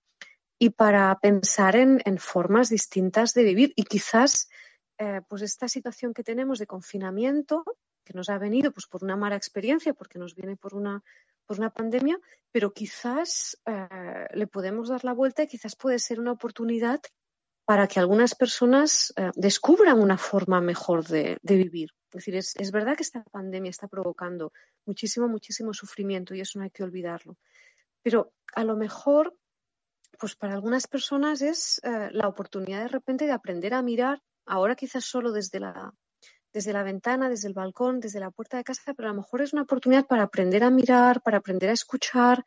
y 0.59 0.71
para 0.71 1.19
pensar 1.21 1.77
en, 1.77 2.01
formas 2.19 2.69
distintas 2.69 3.35
de 3.35 3.45
vivir. 3.45 3.73
Y 3.77 3.85
quizás 3.85 4.49
eh, 4.99 5.21
pues 5.29 5.43
esta 5.43 5.69
situación 5.69 6.15
que 6.15 6.23
tenemos 6.23 6.59
de 6.59 6.67
confinamiento, 6.67 7.65
que 8.05 8.15
nos 8.15 8.29
ha 8.29 8.39
venido 8.39 8.73
pues, 8.73 8.87
por 8.87 9.03
una 9.05 9.17
mala 9.17 9.37
experiencia, 9.37 9.95
porque 9.95 10.19
nos 10.19 10.35
viene 10.35 10.57
por 10.57 10.75
una, 10.75 11.03
por 11.47 11.59
una 11.59 11.71
pandemia, 11.71 12.19
pero 12.53 12.73
quizás 12.73 13.59
eh, 13.67 14.27
le 14.35 14.47
podemos 14.47 14.89
dar 14.89 15.05
la 15.05 15.13
vuelta 15.13 15.43
y 15.43 15.47
quizás 15.47 15.77
puede 15.77 15.99
ser 15.99 16.21
una 16.21 16.33
oportunidad 16.33 17.01
para 17.67 17.89
que 17.89 17.99
algunas 17.99 18.37
personas 18.37 19.13
eh, 19.17 19.33
descubran 19.35 20.01
una 20.01 20.17
forma 20.17 20.61
mejor 20.61 21.05
de, 21.05 21.39
vivir. 21.43 21.91
Es 22.13 22.25
decir, 22.25 22.37
es, 22.37 22.71
verdad 22.71 22.97
que 22.97 23.03
esta 23.03 23.25
pandemia 23.25 23.71
está 23.71 23.89
provocando 23.89 24.53
muchísimo, 24.87 25.27
muchísimo 25.27 25.75
sufrimiento 25.75 26.33
y 26.33 26.41
eso 26.41 26.61
no 26.61 26.65
hay 26.65 26.71
que 26.71 26.85
olvidarlo. 26.85 27.37
Pero 28.03 28.33
a 28.55 28.63
lo 28.63 28.77
mejor, 28.77 29.35
pues 30.17 30.37
para 30.37 30.55
algunas 30.55 30.87
personas 30.87 31.43
es 31.43 31.81
eh, 31.83 32.09
la 32.13 32.29
oportunidad 32.29 32.83
de 32.83 32.89
repente 32.89 33.27
de 33.27 33.33
aprender 33.33 33.75
a 33.75 33.83
mirar, 33.83 34.23
ahora 34.47 34.77
quizás 34.77 35.05
solo 35.05 35.33
desde 35.33 35.59
la, 35.59 35.93
desde 36.53 36.73
la 36.73 36.85
ventana, 36.85 37.29
desde 37.29 37.49
el 37.49 37.55
balcón, 37.55 37.99
desde 37.99 38.21
la 38.21 38.31
puerta 38.31 38.59
de 38.59 38.65
casa, 38.65 38.95
pero 38.95 39.09
a 39.09 39.13
lo 39.13 39.23
mejor 39.23 39.43
es 39.43 39.53
una 39.53 39.63
oportunidad 39.63 40.07
para 40.07 40.23
aprender 40.23 40.63
a 40.63 40.71
mirar, 40.71 41.21
para 41.21 41.39
aprender 41.39 41.71
a 41.71 41.73
escuchar, 41.73 42.45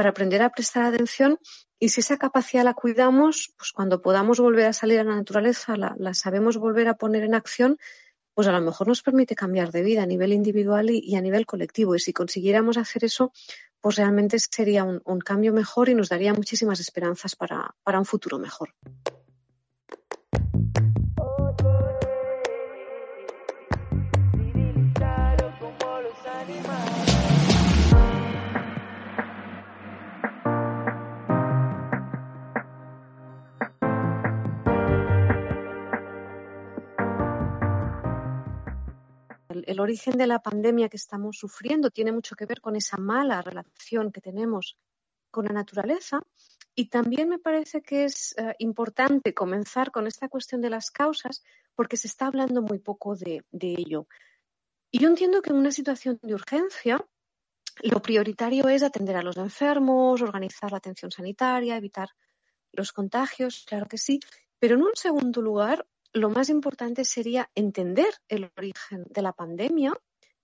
para 0.00 0.12
aprender 0.16 0.40
a 0.40 0.48
prestar 0.48 0.84
atención 0.84 1.38
y 1.78 1.90
si 1.90 2.00
esa 2.00 2.16
capacidad 2.16 2.64
la 2.64 2.72
cuidamos, 2.72 3.52
pues 3.58 3.70
cuando 3.70 4.00
podamos 4.00 4.40
volver 4.40 4.64
a 4.64 4.72
salir 4.72 4.98
a 4.98 5.04
la 5.04 5.14
naturaleza, 5.14 5.76
la, 5.76 6.14
sabemos 6.14 6.56
volver 6.56 6.88
a 6.88 6.94
poner 6.94 7.22
en 7.22 7.34
acción, 7.34 7.76
pues 8.32 8.48
a 8.48 8.52
lo 8.52 8.62
mejor 8.62 8.88
nos 8.88 9.02
permite 9.02 9.34
cambiar 9.34 9.72
de 9.72 9.82
vida 9.82 10.02
a 10.02 10.06
nivel 10.06 10.32
individual 10.32 10.88
y, 10.88 11.14
a 11.16 11.20
nivel 11.20 11.44
colectivo. 11.44 11.94
Y 11.94 12.00
si 12.00 12.14
consiguiéramos 12.14 12.78
hacer 12.78 13.04
eso, 13.04 13.30
pues 13.82 13.96
realmente 13.96 14.38
sería 14.38 14.84
un, 14.84 15.20
cambio 15.20 15.52
mejor 15.52 15.90
y 15.90 15.94
nos 15.94 16.08
daría 16.08 16.32
muchísimas 16.32 16.80
esperanzas 16.80 17.36
para 17.36 17.98
un 17.98 18.06
futuro 18.06 18.38
mejor. 18.38 18.72
el, 39.66 39.80
origen 39.80 40.16
de 40.16 40.26
la 40.26 40.40
pandemia 40.40 40.88
que 40.88 40.96
estamos 40.96 41.38
sufriendo 41.38 41.90
tiene 41.90 42.12
mucho 42.12 42.36
que 42.36 42.46
ver 42.46 42.60
con 42.60 42.76
esa 42.76 42.96
mala 42.96 43.42
relación 43.42 44.12
que 44.12 44.20
tenemos 44.20 44.76
con 45.30 45.46
la 45.46 45.52
naturaleza. 45.52 46.20
Y 46.74 46.88
también 46.88 47.28
me 47.28 47.38
parece 47.38 47.82
que 47.82 48.04
es 48.04 48.34
eh, 48.38 48.54
importante 48.58 49.34
comenzar 49.34 49.90
con 49.90 50.06
esta 50.06 50.28
cuestión 50.28 50.60
de 50.60 50.70
las 50.70 50.90
causas 50.90 51.42
porque 51.74 51.96
se 51.96 52.06
está 52.06 52.26
hablando 52.26 52.62
muy 52.62 52.78
poco 52.78 53.16
de, 53.16 53.44
de, 53.50 53.74
ello. 53.76 54.06
Y 54.90 55.00
yo 55.00 55.08
entiendo 55.08 55.42
que 55.42 55.50
en 55.50 55.56
una 55.56 55.72
situación 55.72 56.18
de 56.22 56.34
urgencia 56.34 57.04
lo 57.82 58.02
prioritario 58.02 58.68
es 58.68 58.82
atender 58.82 59.16
a 59.16 59.22
los 59.22 59.36
enfermos, 59.36 60.22
organizar 60.22 60.70
la 60.70 60.78
atención 60.78 61.10
sanitaria, 61.10 61.76
evitar 61.76 62.08
los 62.72 62.92
contagios, 62.92 63.64
claro 63.66 63.86
que 63.86 63.98
sí, 63.98 64.20
pero 64.58 64.76
en 64.76 64.82
un 64.82 64.94
segundo 64.94 65.40
lugar 65.42 65.86
lo 66.12 66.30
más 66.30 66.48
importante 66.48 67.04
sería 67.04 67.50
entender 67.54 68.12
el 68.28 68.50
origen 68.56 69.04
de 69.10 69.22
la 69.22 69.32
pandemia 69.32 69.94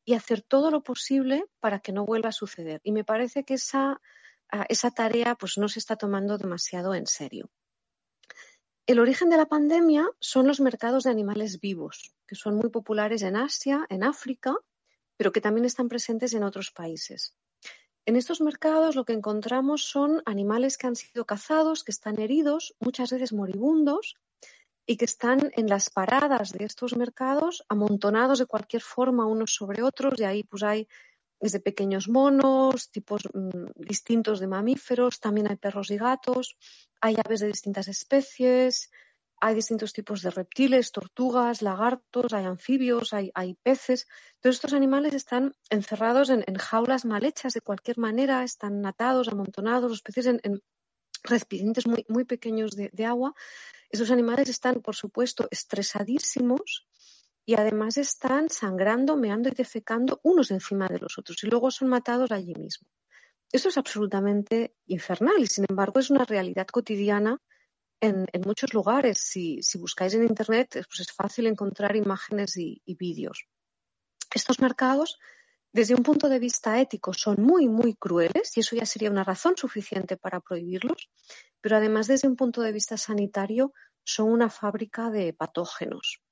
y 0.04 0.14
hacer 0.14 0.42
todo 0.42 0.70
lo 0.70 0.82
posible 0.82 1.44
para 1.60 1.80
que 1.80 1.92
no 1.92 2.04
vuelva 2.04 2.28
a 2.28 2.32
suceder. 2.32 2.80
Y 2.84 2.92
me 2.92 3.04
parece 3.04 3.44
que 3.44 3.54
esa, 3.54 4.00
ah, 4.50 4.66
esa 4.68 4.90
tarea 4.90 5.34
pues, 5.34 5.58
no 5.58 5.68
se 5.68 5.80
está 5.80 5.96
tomando 5.96 6.38
demasiado 6.38 6.94
en 6.94 7.06
serio. 7.06 7.50
El 8.86 9.00
origen 9.00 9.30
de 9.30 9.36
la 9.36 9.46
pandemia 9.46 10.08
son 10.20 10.46
los 10.46 10.60
mercados 10.60 11.02
de 11.04 11.10
animales 11.10 11.60
vivos, 11.60 12.14
que 12.28 12.36
son 12.36 12.54
muy 12.54 12.70
populares 12.70 13.22
en 13.22 13.34
Asia, 13.34 13.84
en 13.88 14.04
África, 14.04 14.54
pero 15.16 15.32
que 15.32 15.40
también 15.40 15.64
están 15.64 15.88
presentes 15.88 16.34
en 16.34 16.44
otros 16.44 16.70
países. 16.70 17.34
En 18.04 18.14
estos 18.14 18.40
mercados 18.40 18.94
lo 18.94 19.04
que 19.04 19.14
encontramos 19.14 19.82
son 19.86 20.22
animales 20.24 20.78
que 20.78 20.86
han 20.86 20.94
sido 20.94 21.24
cazados, 21.24 21.82
que 21.82 21.90
están 21.90 22.20
heridos, 22.20 22.76
muchas 22.78 23.10
veces 23.10 23.32
moribundos, 23.32 24.14
y 24.86 24.96
que 24.96 25.04
están 25.04 25.50
en 25.56 25.66
las 25.66 25.90
paradas 25.90 26.52
de 26.52 26.64
estos 26.64 26.96
mercados 26.96 27.64
amontonados 27.68 28.38
de 28.38 28.46
cualquier 28.46 28.82
forma 28.82 29.26
unos 29.26 29.54
sobre 29.54 29.82
otros 29.82 30.14
y 30.18 30.24
ahí 30.24 30.44
pues 30.44 30.62
hay 30.62 30.88
desde 31.40 31.60
pequeños 31.60 32.08
monos, 32.08 32.90
tipos 32.90 33.22
mm, 33.32 33.66
distintos 33.76 34.40
de 34.40 34.46
mamíferos, 34.46 35.20
también 35.20 35.50
hay 35.50 35.56
perros 35.56 35.90
y 35.90 35.98
gatos, 35.98 36.56
hay 37.00 37.16
aves 37.22 37.40
de 37.40 37.48
distintas 37.48 37.88
especies, 37.88 38.90
hay 39.38 39.54
distintos 39.54 39.92
tipos 39.92 40.22
de 40.22 40.30
reptiles, 40.30 40.92
tortugas, 40.92 41.60
lagartos, 41.60 42.32
hay 42.32 42.46
anfibios, 42.46 43.12
hay, 43.12 43.54
peces. 43.62 44.06
Todos 44.40 44.56
estos 44.56 44.72
animales 44.72 45.12
están 45.12 45.54
encerrados 45.68 46.30
en, 46.30 46.42
jaulas 46.54 47.04
mal 47.04 47.24
hechas 47.24 47.52
de 47.52 47.60
cualquier 47.60 47.98
manera, 47.98 48.42
están 48.44 48.84
atados, 48.86 49.28
amontonados, 49.28 49.90
los 49.90 50.02
peces 50.02 50.26
en, 50.26 50.62
recipientes 51.22 51.86
muy, 51.86 52.04
muy 52.08 52.24
pequeños 52.24 52.70
de, 52.72 53.04
agua. 53.04 53.34
Esos 53.90 54.10
animales 54.10 54.48
están, 54.48 54.80
por 54.80 54.94
supuesto, 54.94 55.48
estresadísimos 55.50 56.86
y 57.44 57.54
además 57.54 57.96
están 57.96 58.48
sangrando, 58.48 59.16
meando 59.16 59.48
y 59.48 59.52
defecando 59.52 60.20
unos 60.24 60.50
encima 60.50 60.88
de 60.88 60.98
los 60.98 61.18
otros 61.18 61.42
y 61.44 61.46
luego 61.46 61.70
son 61.70 61.88
matados 61.88 62.32
allí 62.32 62.54
mismo. 62.54 62.88
Eso 63.52 63.68
es 63.68 63.78
absolutamente 63.78 64.74
infernal 64.86 65.40
y, 65.40 65.46
sin 65.46 65.64
embargo, 65.68 66.00
es 66.00 66.10
una 66.10 66.24
realidad 66.24 66.66
cotidiana 66.66 67.40
en, 68.00 68.26
muchos 68.44 68.74
lugares. 68.74 69.18
Si, 69.18 69.60
buscáis 69.78 70.14
en 70.14 70.24
Internet, 70.24 70.70
pues 70.72 71.00
es 71.00 71.12
fácil 71.12 71.46
encontrar 71.46 71.94
imágenes 71.94 72.56
y 72.56 72.82
vídeos. 72.98 73.46
Estos 74.34 74.60
mercados 74.60 75.18
desde 75.76 75.94
un 75.94 76.02
punto 76.02 76.30
de 76.30 76.38
vista 76.38 76.80
ético 76.80 77.12
son 77.12 77.36
muy, 77.42 77.68
muy 77.68 77.92
crueles 77.92 78.56
y 78.56 78.60
eso 78.60 78.74
ya 78.74 78.86
sería 78.86 79.10
una 79.10 79.24
razón 79.24 79.58
suficiente 79.58 80.16
para 80.16 80.40
prohibirlos, 80.40 81.10
pero 81.60 81.76
además 81.76 82.06
desde 82.06 82.28
un 82.28 82.34
punto 82.34 82.62
de 82.62 82.72
vista 82.72 82.96
sanitario 82.96 83.74
son 84.02 84.30
una 84.30 84.48
fábrica 84.48 85.10
de 85.10 85.34
patógenos. 85.34 86.22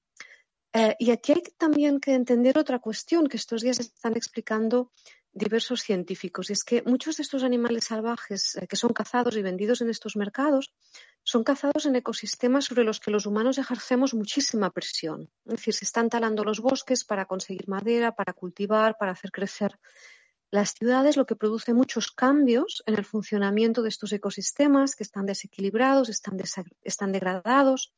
Eh, 0.76 0.96
y 0.98 1.12
aquí 1.12 1.32
hay 1.32 1.42
también 1.56 2.00
que 2.00 2.14
entender 2.14 2.58
otra 2.58 2.80
cuestión 2.80 3.28
que 3.28 3.36
estos 3.36 3.62
días 3.62 3.78
están 3.78 4.16
explicando 4.16 4.90
diversos 5.32 5.82
científicos, 5.82 6.50
y 6.50 6.52
es 6.52 6.64
que 6.64 6.82
muchos 6.82 7.16
de 7.16 7.22
estos 7.22 7.42
animales 7.42 7.84
salvajes 7.84 8.56
eh, 8.56 8.66
que 8.66 8.76
son 8.76 8.92
cazados 8.92 9.36
y 9.36 9.42
vendidos 9.42 9.80
en 9.80 9.90
estos 9.90 10.16
mercados 10.16 10.72
son 11.22 11.42
cazados 11.42 11.86
en 11.86 11.96
ecosistemas 11.96 12.64
sobre 12.66 12.84
los 12.84 13.00
que 13.00 13.10
los 13.10 13.26
humanos 13.26 13.58
ejercemos 13.58 14.14
muchísima 14.14 14.70
presión. 14.70 15.30
Es 15.44 15.54
decir, 15.56 15.74
se 15.74 15.84
están 15.84 16.08
talando 16.08 16.44
los 16.44 16.60
bosques 16.60 17.04
para 17.04 17.26
conseguir 17.26 17.68
madera, 17.68 18.14
para 18.14 18.32
cultivar, 18.32 18.96
para 18.98 19.12
hacer 19.12 19.30
crecer 19.30 19.78
las 20.50 20.74
ciudades, 20.74 21.16
lo 21.16 21.26
que 21.26 21.34
produce 21.34 21.72
muchos 21.72 22.12
cambios 22.12 22.82
en 22.86 22.94
el 22.94 23.04
funcionamiento 23.04 23.82
de 23.82 23.88
estos 23.88 24.12
ecosistemas 24.12 24.94
que 24.94 25.02
están 25.02 25.26
desequilibrados, 25.26 26.08
están, 26.08 26.36
están 26.82 27.10
degradados, 27.10 27.92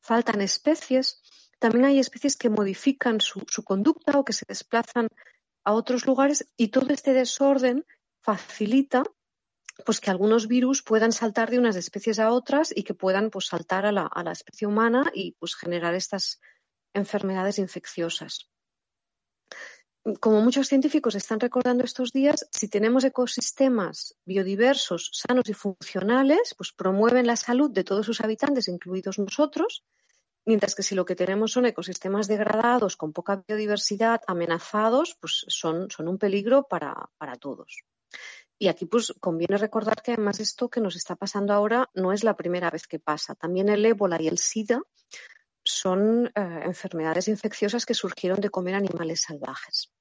faltan 0.00 0.40
especies. 0.40 1.20
También 1.60 1.84
hay 1.84 1.98
especies 1.98 2.36
que 2.36 2.48
modifican 2.48 3.20
su, 3.20 3.44
conducta 3.62 4.18
o 4.18 4.24
que 4.24 4.32
se 4.32 4.46
desplazan 4.48 5.08
a 5.62 5.72
otros 5.74 6.06
lugares 6.06 6.48
y 6.56 6.68
todo 6.68 6.88
este 6.92 7.12
desorden 7.12 7.84
facilita 8.22 9.04
pues 9.84 10.00
que 10.00 10.10
algunos 10.10 10.48
virus 10.48 10.82
puedan 10.82 11.12
saltar 11.12 11.50
de 11.50 11.58
unas 11.58 11.76
especies 11.76 12.18
a 12.18 12.32
otras 12.32 12.72
y 12.74 12.82
que 12.82 12.94
puedan 12.94 13.30
pues, 13.30 13.46
saltar 13.46 13.84
a 13.84 13.92
la, 13.92 14.32
especie 14.32 14.66
humana 14.66 15.10
y 15.14 15.32
pues, 15.32 15.54
generar 15.54 15.94
estas 15.94 16.40
enfermedades 16.94 17.58
infecciosas. 17.58 18.50
Como 20.18 20.40
muchos 20.40 20.68
científicos 20.68 21.14
están 21.14 21.40
recordando 21.40 21.84
estos 21.84 22.12
días, 22.12 22.46
si 22.50 22.68
tenemos 22.68 23.04
ecosistemas 23.04 24.16
biodiversos, 24.24 25.10
sanos 25.12 25.48
y 25.48 25.54
funcionales, 25.54 26.54
pues 26.56 26.72
promueven 26.72 27.26
la 27.26 27.36
salud 27.36 27.70
de 27.70 27.84
todos 27.84 28.06
sus 28.06 28.22
habitantes, 28.22 28.68
incluidos 28.68 29.18
nosotros, 29.18 29.84
Mientras 30.46 30.74
que 30.74 30.82
si 30.82 30.94
lo 30.94 31.04
que 31.04 31.16
tenemos 31.16 31.52
son 31.52 31.66
ecosistemas 31.66 32.26
degradados, 32.26 32.96
con 32.96 33.12
poca 33.12 33.42
biodiversidad, 33.46 34.22
amenazados, 34.26 35.16
pues 35.20 35.44
son, 35.48 35.88
un 35.98 36.18
peligro 36.18 36.66
para, 36.66 37.10
todos. 37.38 37.84
Y 38.58 38.68
aquí 38.68 38.86
pues 38.86 39.12
conviene 39.20 39.58
recordar 39.58 40.02
que 40.02 40.12
además 40.12 40.40
esto 40.40 40.68
que 40.68 40.80
nos 40.80 40.96
está 40.96 41.16
pasando 41.16 41.52
ahora 41.52 41.90
no 41.94 42.12
es 42.12 42.24
la 42.24 42.36
primera 42.36 42.70
vez 42.70 42.86
que 42.86 42.98
pasa. 42.98 43.34
También 43.34 43.68
el 43.68 43.84
ébola 43.84 44.20
y 44.20 44.28
el 44.28 44.38
SIDA 44.38 44.82
son 45.62 46.26
eh, 46.26 46.30
enfermedades 46.64 47.28
infecciosas 47.28 47.84
que 47.84 47.94
surgieron 47.94 48.40
de 48.40 48.50
comer 48.50 48.74
animales 48.74 49.22
salvajes. 49.22 49.92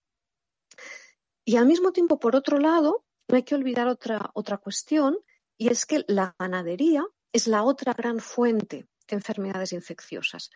Y 1.46 1.58
al 1.58 1.66
mismo 1.66 1.92
tiempo, 1.92 2.20
por 2.20 2.36
otro 2.36 2.60
lado, 2.60 3.06
no 3.28 3.36
hay 3.36 3.44
que 3.44 3.56
olvidar 3.56 3.88
otra, 3.88 4.30
otra 4.34 4.58
cuestión, 4.58 5.18
y 5.58 5.70
es 5.70 5.86
que 5.86 6.06
la 6.08 6.36
ganadería 6.40 7.06
es 7.34 7.48
la 7.48 7.64
otra 7.64 7.94
gran 7.94 8.20
fuente 8.20 8.88
enfermedades 9.16 9.74
infecciosas. 9.74 10.50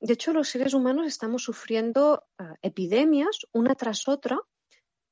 De 0.00 0.14
hecho, 0.14 0.32
los 0.32 0.48
seres 0.48 0.74
humanos 0.74 1.06
estamos 1.06 1.42
sufriendo 1.42 2.24
eh, 2.38 2.44
epidemias 2.62 3.46
una 3.52 3.74
tras 3.74 4.08
otra 4.08 4.38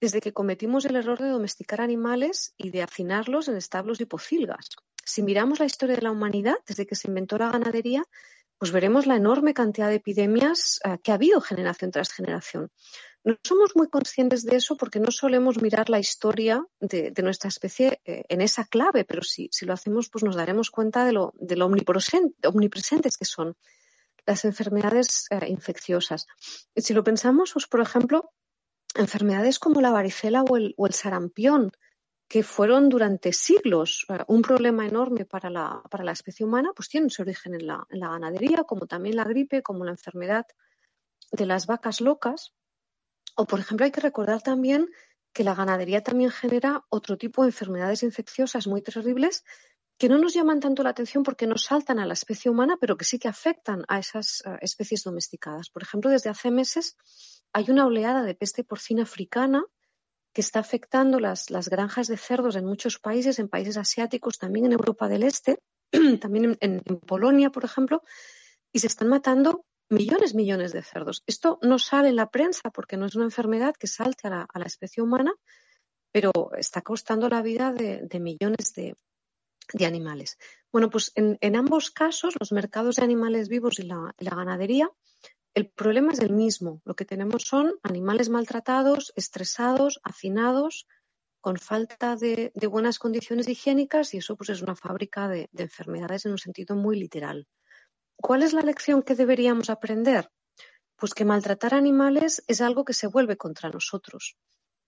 desde 0.01 0.21
que 0.21 0.33
cometimos 0.33 0.85
el 0.85 0.97
error 0.97 1.19
de 1.19 1.29
domesticar 1.29 1.81
animales 1.81 2.55
y 2.57 2.71
de 2.71 2.83
hacinarlos 2.83 3.49
en 3.49 3.57
establos 3.57 4.01
y 4.01 4.07
pocilgas. 4.07 4.71
Si 5.05 5.23
miramos 5.23 5.59
la 5.59 5.67
historia 5.67 5.97
de 5.97 6.03
la 6.03 6.11
humanidad, 6.11 6.57
desde 6.67 6.87
que 6.87 6.95
se 6.95 7.09
inventó 7.09 7.37
la 7.37 7.51
ganadería, 7.51 8.05
pues 8.59 8.73
veremos 8.73 9.07
la 9.07 9.17
enorme 9.17 9.55
cantidad 9.55 9.89
de 9.89 9.97
epidemias 9.97 10.81
eh, 10.85 10.99
que 11.03 11.13
ha 11.13 11.15
habido 11.15 11.41
generación 11.41 11.91
tras 11.91 12.13
generación. 12.13 12.71
No 13.25 13.37
somos 13.43 13.75
muy 13.75 13.89
conscientes 13.89 14.45
de 14.45 14.57
eso 14.57 14.77
porque 14.77 15.01
no 15.01 15.11
solemos 15.11 15.61
mirar 15.61 15.91
la 15.91 15.99
historia 15.99 16.65
de, 16.81 17.13
nuestra 17.23 17.49
especie 17.49 18.01
eh, 18.05 18.25
en 18.29 18.41
esa 18.41 18.65
clave, 18.65 19.05
pero 19.05 19.23
si, 19.23 19.51
lo 19.63 19.73
hacemos, 19.73 20.09
pues 20.09 20.25
nos 20.25 20.37
daremos 20.37 20.71
cuenta 20.71 21.05
de 21.05 21.13
lo, 21.13 21.35
de 21.37 21.57
lo 21.57 21.67
omnipresentes 21.67 23.17
que 23.17 23.25
son 23.25 23.57
las 24.25 24.45
enfermedades 24.45 25.27
eh, 25.31 25.49
infecciosas. 25.49 26.27
Y 26.75 26.83
si 26.83 26.95
lo 26.95 27.03
pensamos, 27.03 27.53
pues, 27.53 27.67
por 27.67 27.81
ejemplo, 27.81 28.31
enfermedades 28.95 29.59
como 29.59 29.81
la 29.81 29.91
varicela 29.91 30.43
o 30.43 30.57
el, 30.57 30.75
sarampión, 30.91 31.73
que 32.29 32.43
fueron 32.43 32.91
durante 32.91 33.33
siglos 33.33 34.05
eh, 34.11 34.19
un 34.29 34.43
problema 34.43 34.87
enorme 34.87 35.25
para 35.25 35.51
la, 35.51 35.83
para 35.91 36.05
la, 36.05 36.13
especie 36.13 36.47
humana, 36.47 36.71
pues 36.77 36.89
tienen 36.89 37.11
su 37.11 37.23
origen 37.23 37.55
en 37.55 37.67
la 37.67 37.87
ganadería, 37.91 38.65
como 38.65 38.87
también 38.87 39.17
la 39.17 39.25
gripe, 39.25 39.63
como 39.63 39.85
la 39.85 39.93
enfermedad 39.93 40.47
de 41.33 41.47
las 41.47 41.67
vacas 41.67 42.01
locas. 42.01 42.53
O, 43.41 43.47
por 43.47 43.61
ejemplo, 43.61 43.85
hay 43.85 43.93
que 43.93 44.01
recordar 44.01 44.43
también 44.43 44.91
que 45.33 45.45
la 45.45 45.55
ganadería 45.55 46.03
también 46.03 46.33
genera 46.33 46.85
otro 46.89 47.17
tipo 47.17 47.43
de 47.43 47.51
enfermedades 47.51 48.03
infecciosas 48.03 48.67
muy 48.67 48.83
terribles 48.83 49.45
que 49.97 50.09
no 50.09 50.19
nos 50.19 50.35
llaman 50.35 50.59
tanto 50.59 50.83
la 50.83 50.91
atención 50.91 51.23
porque 51.23 51.47
no 51.47 51.57
saltan 51.57 52.01
a 52.01 52.07
la 52.07 52.15
especie 52.15 52.51
humana, 52.51 52.77
pero 52.81 52.97
que 52.97 53.05
sí 53.05 53.21
que 53.21 53.29
afectan 53.29 53.85
a 53.87 54.01
esas 54.01 54.43
especies 54.61 55.05
domesticadas. 55.05 55.71
Por 55.71 55.85
ejemplo, 55.85 56.11
desde 56.11 56.31
hace 56.31 56.51
meses 56.51 56.97
hay 57.53 57.71
una 57.71 57.87
oleada 57.87 58.25
de 58.25 58.35
peste 58.35 58.65
porcina 58.65 59.05
africana 59.05 59.65
que 60.33 60.41
está 60.41 60.59
afectando 60.59 61.21
las, 61.21 61.49
las 61.49 61.69
granjas 61.69 62.09
de 62.09 62.17
cerdos 62.17 62.57
en 62.57 62.65
muchos 62.65 62.99
países, 62.99 63.39
en 63.39 63.49
países 63.49 63.77
asiáticos, 63.77 64.39
también 64.39 64.67
en 64.67 64.73
Europa 64.73 65.07
del 65.09 65.23
Este, 65.23 65.61
también 66.21 66.59
en, 66.61 66.83
en 66.85 66.99
Polonia, 66.99 67.51
por 67.51 67.65
ejemplo, 67.65 68.03
y 68.73 68.81
se 68.81 68.89
están 68.89 69.07
matando 69.07 69.65
millones, 69.91 70.35
millones 70.35 70.73
de 70.73 70.83
cerdos. 70.83 71.23
Esto 71.27 71.59
no 71.63 71.79
sale 71.79 72.09
en 72.09 72.17
la 72.17 72.31
prensa 72.31 72.71
porque 72.71 72.97
no 72.97 73.07
es 73.07 73.15
una 73.15 73.25
enfermedad 73.25 73.75
que 73.75 73.87
salte 73.87 74.29
a 74.29 74.31
la, 74.31 74.65
especie 74.65 75.03
humana, 75.03 75.35
pero 76.13 76.33
está 76.57 76.83
costando 76.83 77.29
la 77.29 77.43
vida 77.43 77.73
de, 77.73 78.21
millones 78.21 78.75
de, 78.75 78.97
animales. 79.85 80.39
Bueno, 80.73 80.91
pues 80.91 81.13
en, 81.15 81.57
ambos 81.57 81.91
casos, 81.91 82.35
los 82.39 82.53
mercados 82.53 82.97
de 82.97 83.05
animales 83.05 83.49
vivos 83.49 83.79
y 83.79 83.83
la, 83.83 84.15
ganadería 84.19 84.91
el 85.55 85.69
problema 85.71 86.13
es 86.13 86.21
el 86.21 86.33
mismo. 86.33 86.81
Lo 86.85 86.95
que 86.95 87.05
tenemos 87.05 87.43
son 87.43 87.75
animales 87.83 88.29
maltratados, 88.29 89.13
estresados, 89.17 89.99
hacinados, 90.05 90.87
con 91.41 91.57
falta 91.57 92.15
de, 92.15 92.53
buenas 92.71 92.99
condiciones 92.99 93.49
higiénicas 93.49 94.15
y 94.15 94.19
eso 94.19 94.37
pues 94.37 94.51
es 94.51 94.63
una 94.63 94.77
fábrica 94.77 95.27
de, 95.29 95.49
de 95.53 95.63
enfermedades 95.65 96.27
en 96.27 96.33
un 96.33 96.39
sentido 96.39 96.77
muy 96.77 96.99
literal. 96.99 97.49
¿Cuál 98.21 98.43
es 98.43 98.53
la 98.53 98.63
lección 98.63 99.03
que 99.03 99.15
deberíamos 99.15 99.71
aprender? 99.71 100.31
Pues 100.97 101.15
que 101.15 101.25
maltratar 101.25 101.73
animales 101.73 102.43
es 102.49 102.61
algo 102.61 102.85
que 102.85 102.93
se 102.93 103.07
vuelve 103.07 103.37
contra 103.37 103.71
nosotros. 103.71 104.37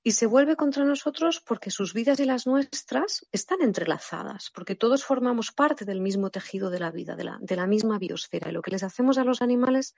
Y 0.03 0.13
se 0.13 0.27
vuelve 0.27 0.57
contra 0.57 0.85
nosotros 0.85 1.41
porque 1.41 1.71
sus 1.71 1.95
vidas 1.95 2.19
y 2.21 2.25
las 2.25 2.47
nuestras 2.47 3.27
están 3.31 3.63
entrelazadas, 3.63 4.51
porque 4.53 4.75
todos 4.75 5.05
formamos 5.05 5.53
parte 5.53 5.85
del 5.85 6.01
mismo 6.01 6.31
tejido 6.31 6.71
de 6.71 6.81
la 6.81 6.91
vida, 6.91 7.17
de 7.17 7.25
la, 7.25 7.39
de 7.41 7.57
la 7.57 7.67
misma 7.67 7.99
biosfera. 7.99 8.51
Y 8.51 8.53
lo 8.53 8.63
que 8.63 8.73
les 8.73 8.83
hacemos 8.83 9.19
a 9.19 9.25
los 9.25 9.43
animales 9.43 9.95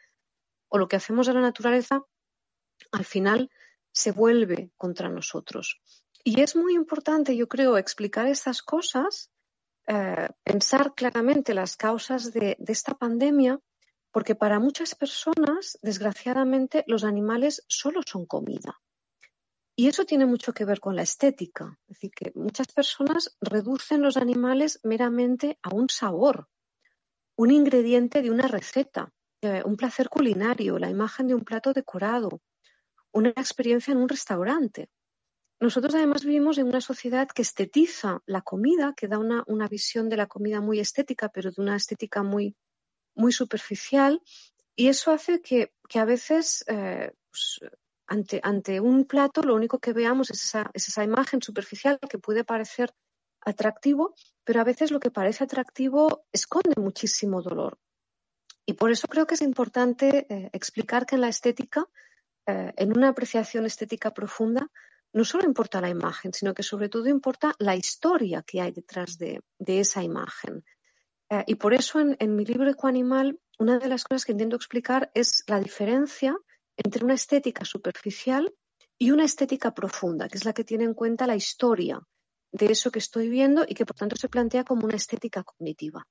o 0.68 0.78
lo 0.78 0.88
que 0.88 0.96
hacemos 0.96 1.28
a 1.28 1.32
la 1.32 1.40
naturaleza, 1.40 2.04
al 2.90 3.04
final 3.04 3.50
se 3.92 4.12
vuelve 4.12 4.72
contra 4.76 5.08
nosotros. 5.08 5.80
Y 6.24 6.40
es 6.42 6.54
muy 6.54 6.74
importante, 6.74 7.36
yo 7.36 7.48
creo, 7.48 7.78
explicar 7.78 8.26
estas 8.26 8.62
cosas, 8.62 9.30
eh, 9.86 10.28
pensar 10.44 10.94
claramente 10.94 11.54
las 11.54 11.76
causas 11.76 12.32
de, 12.32 12.56
esta 12.66 12.94
pandemia, 12.94 13.58
porque 14.12 14.34
para 14.34 14.60
muchas 14.60 14.94
personas, 14.94 15.78
desgraciadamente, 15.82 16.84
los 16.86 17.02
animales 17.04 17.64
solo 17.66 18.00
son 18.06 18.26
comida. 18.26 18.80
Y 19.74 19.88
eso 19.88 20.04
tiene 20.04 20.26
mucho 20.26 20.52
que 20.52 20.64
ver 20.64 20.80
con 20.80 20.94
la 20.94 21.02
estética. 21.02 21.78
Es 21.88 21.96
decir, 21.96 22.10
que 22.14 22.32
muchas 22.34 22.68
personas 22.68 23.36
reducen 23.40 24.02
los 24.02 24.16
animales 24.16 24.78
meramente 24.84 25.58
a 25.62 25.74
un 25.74 25.88
sabor, 25.88 26.48
un 27.36 27.50
ingrediente 27.50 28.22
de 28.22 28.30
una 28.30 28.46
receta, 28.46 29.12
eh, 29.40 29.62
un 29.64 29.76
placer 29.76 30.08
culinario, 30.08 30.78
la 30.78 30.90
imagen 30.90 31.26
de 31.26 31.34
un 31.34 31.42
plato 31.42 31.72
decorado, 31.72 32.40
una 33.12 33.30
experiencia 33.30 33.92
en 33.92 33.98
un 33.98 34.08
restaurante. 34.08 34.88
Nosotros 35.62 35.94
además 35.94 36.24
vivimos 36.24 36.58
en 36.58 36.66
una 36.66 36.80
sociedad 36.80 37.28
que 37.28 37.42
estetiza 37.42 38.20
la 38.26 38.42
comida, 38.42 38.94
que 38.96 39.06
da 39.06 39.18
una, 39.20 39.68
visión 39.68 40.08
de 40.08 40.16
la 40.16 40.26
comida 40.26 40.60
muy 40.60 40.80
estética, 40.80 41.28
pero 41.28 41.52
de 41.52 41.62
una 41.62 41.76
estética 41.76 42.24
muy, 42.24 42.56
muy 43.14 43.30
superficial. 43.30 44.20
Y 44.74 44.88
eso 44.88 45.12
hace 45.12 45.40
que, 45.40 45.72
a 45.94 46.04
veces 46.04 46.64
eh, 46.66 47.12
pues, 47.30 47.60
ante, 48.08 48.40
ante, 48.42 48.80
un 48.80 49.04
plato 49.04 49.44
lo 49.44 49.54
único 49.54 49.78
que 49.78 49.92
veamos 49.92 50.32
es 50.32 50.42
esa, 50.46 50.68
esa 50.74 51.04
imagen 51.04 51.40
superficial 51.40 52.00
que 52.10 52.18
puede 52.18 52.42
parecer 52.42 52.92
atractivo, 53.40 54.16
pero 54.42 54.60
a 54.60 54.64
veces 54.64 54.90
lo 54.90 54.98
que 54.98 55.12
parece 55.12 55.44
atractivo 55.44 56.24
esconde 56.32 56.74
muchísimo 56.76 57.40
dolor. 57.40 57.78
Y 58.66 58.72
por 58.72 58.90
eso 58.90 59.06
creo 59.06 59.28
que 59.28 59.36
es 59.36 59.42
importante 59.42 60.26
eh, 60.28 60.50
explicar 60.52 61.06
que 61.06 61.14
en 61.14 61.20
la 61.20 61.28
estética, 61.28 61.86
eh, 62.46 62.72
en 62.76 62.96
una 62.96 63.10
apreciación 63.10 63.64
estética 63.64 64.12
profunda, 64.12 64.68
no 65.12 65.24
solo 65.24 65.44
importa 65.44 65.80
la 65.80 65.90
imagen, 65.90 66.32
sino 66.32 66.54
que 66.54 66.62
sobre 66.62 66.88
todo 66.88 67.08
importa 67.08 67.54
la 67.58 67.76
historia 67.76 68.42
que 68.42 68.60
hay 68.60 68.72
detrás 68.72 69.18
de, 69.18 69.40
esa 69.66 70.02
imagen. 70.02 70.64
Eh, 71.30 71.44
y 71.46 71.54
por 71.56 71.74
eso 71.74 72.00
en, 72.00 72.36
mi 72.36 72.44
libro 72.44 72.70
Ecoanimal, 72.70 73.38
una 73.58 73.78
de 73.78 73.88
las 73.88 74.04
cosas 74.04 74.24
que 74.24 74.32
intento 74.32 74.56
explicar 74.56 75.10
es 75.14 75.44
la 75.46 75.60
diferencia 75.60 76.36
entre 76.76 77.04
una 77.04 77.14
estética 77.14 77.64
superficial 77.64 78.52
y 78.98 79.10
una 79.10 79.24
estética 79.24 79.74
profunda, 79.74 80.28
que 80.28 80.38
es 80.38 80.44
la 80.44 80.52
que 80.52 80.64
tiene 80.64 80.84
en 80.84 80.94
cuenta 80.94 81.26
la 81.26 81.36
historia 81.36 82.00
de 82.52 82.66
eso 82.66 82.90
que 82.90 82.98
estoy 82.98 83.28
viendo 83.28 83.64
y 83.66 83.74
que 83.74 83.86
por 83.86 83.96
tanto 83.96 84.16
se 84.16 84.28
plantea 84.28 84.64
como 84.64 84.84
una 84.84 84.96
estética 84.96 85.42
cognitiva. 85.42 86.06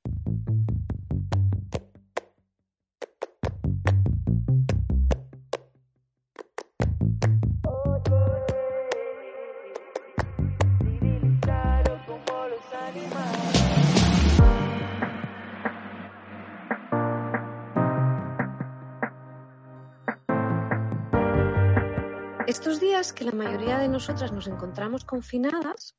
Que 23.01 23.25
la 23.25 23.31
mayoría 23.31 23.79
de 23.79 23.87
nosotras 23.87 24.31
nos 24.31 24.45
encontramos 24.45 25.05
confinadas, 25.05 25.95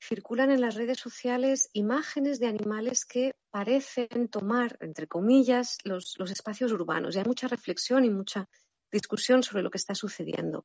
circulan 0.00 0.52
en 0.52 0.60
las 0.60 0.76
redes 0.76 1.00
sociales 1.00 1.68
imágenes 1.72 2.38
de 2.38 2.46
animales 2.46 3.04
que 3.04 3.34
parecen 3.50 4.28
tomar, 4.28 4.78
entre 4.80 5.08
comillas, 5.08 5.78
los, 5.82 6.16
espacios 6.30 6.70
urbanos. 6.70 7.16
Y 7.16 7.18
hay 7.18 7.24
mucha 7.24 7.48
reflexión 7.48 8.04
y 8.04 8.10
mucha 8.10 8.48
discusión 8.92 9.42
sobre 9.42 9.64
lo 9.64 9.70
que 9.70 9.78
está 9.78 9.96
sucediendo. 9.96 10.64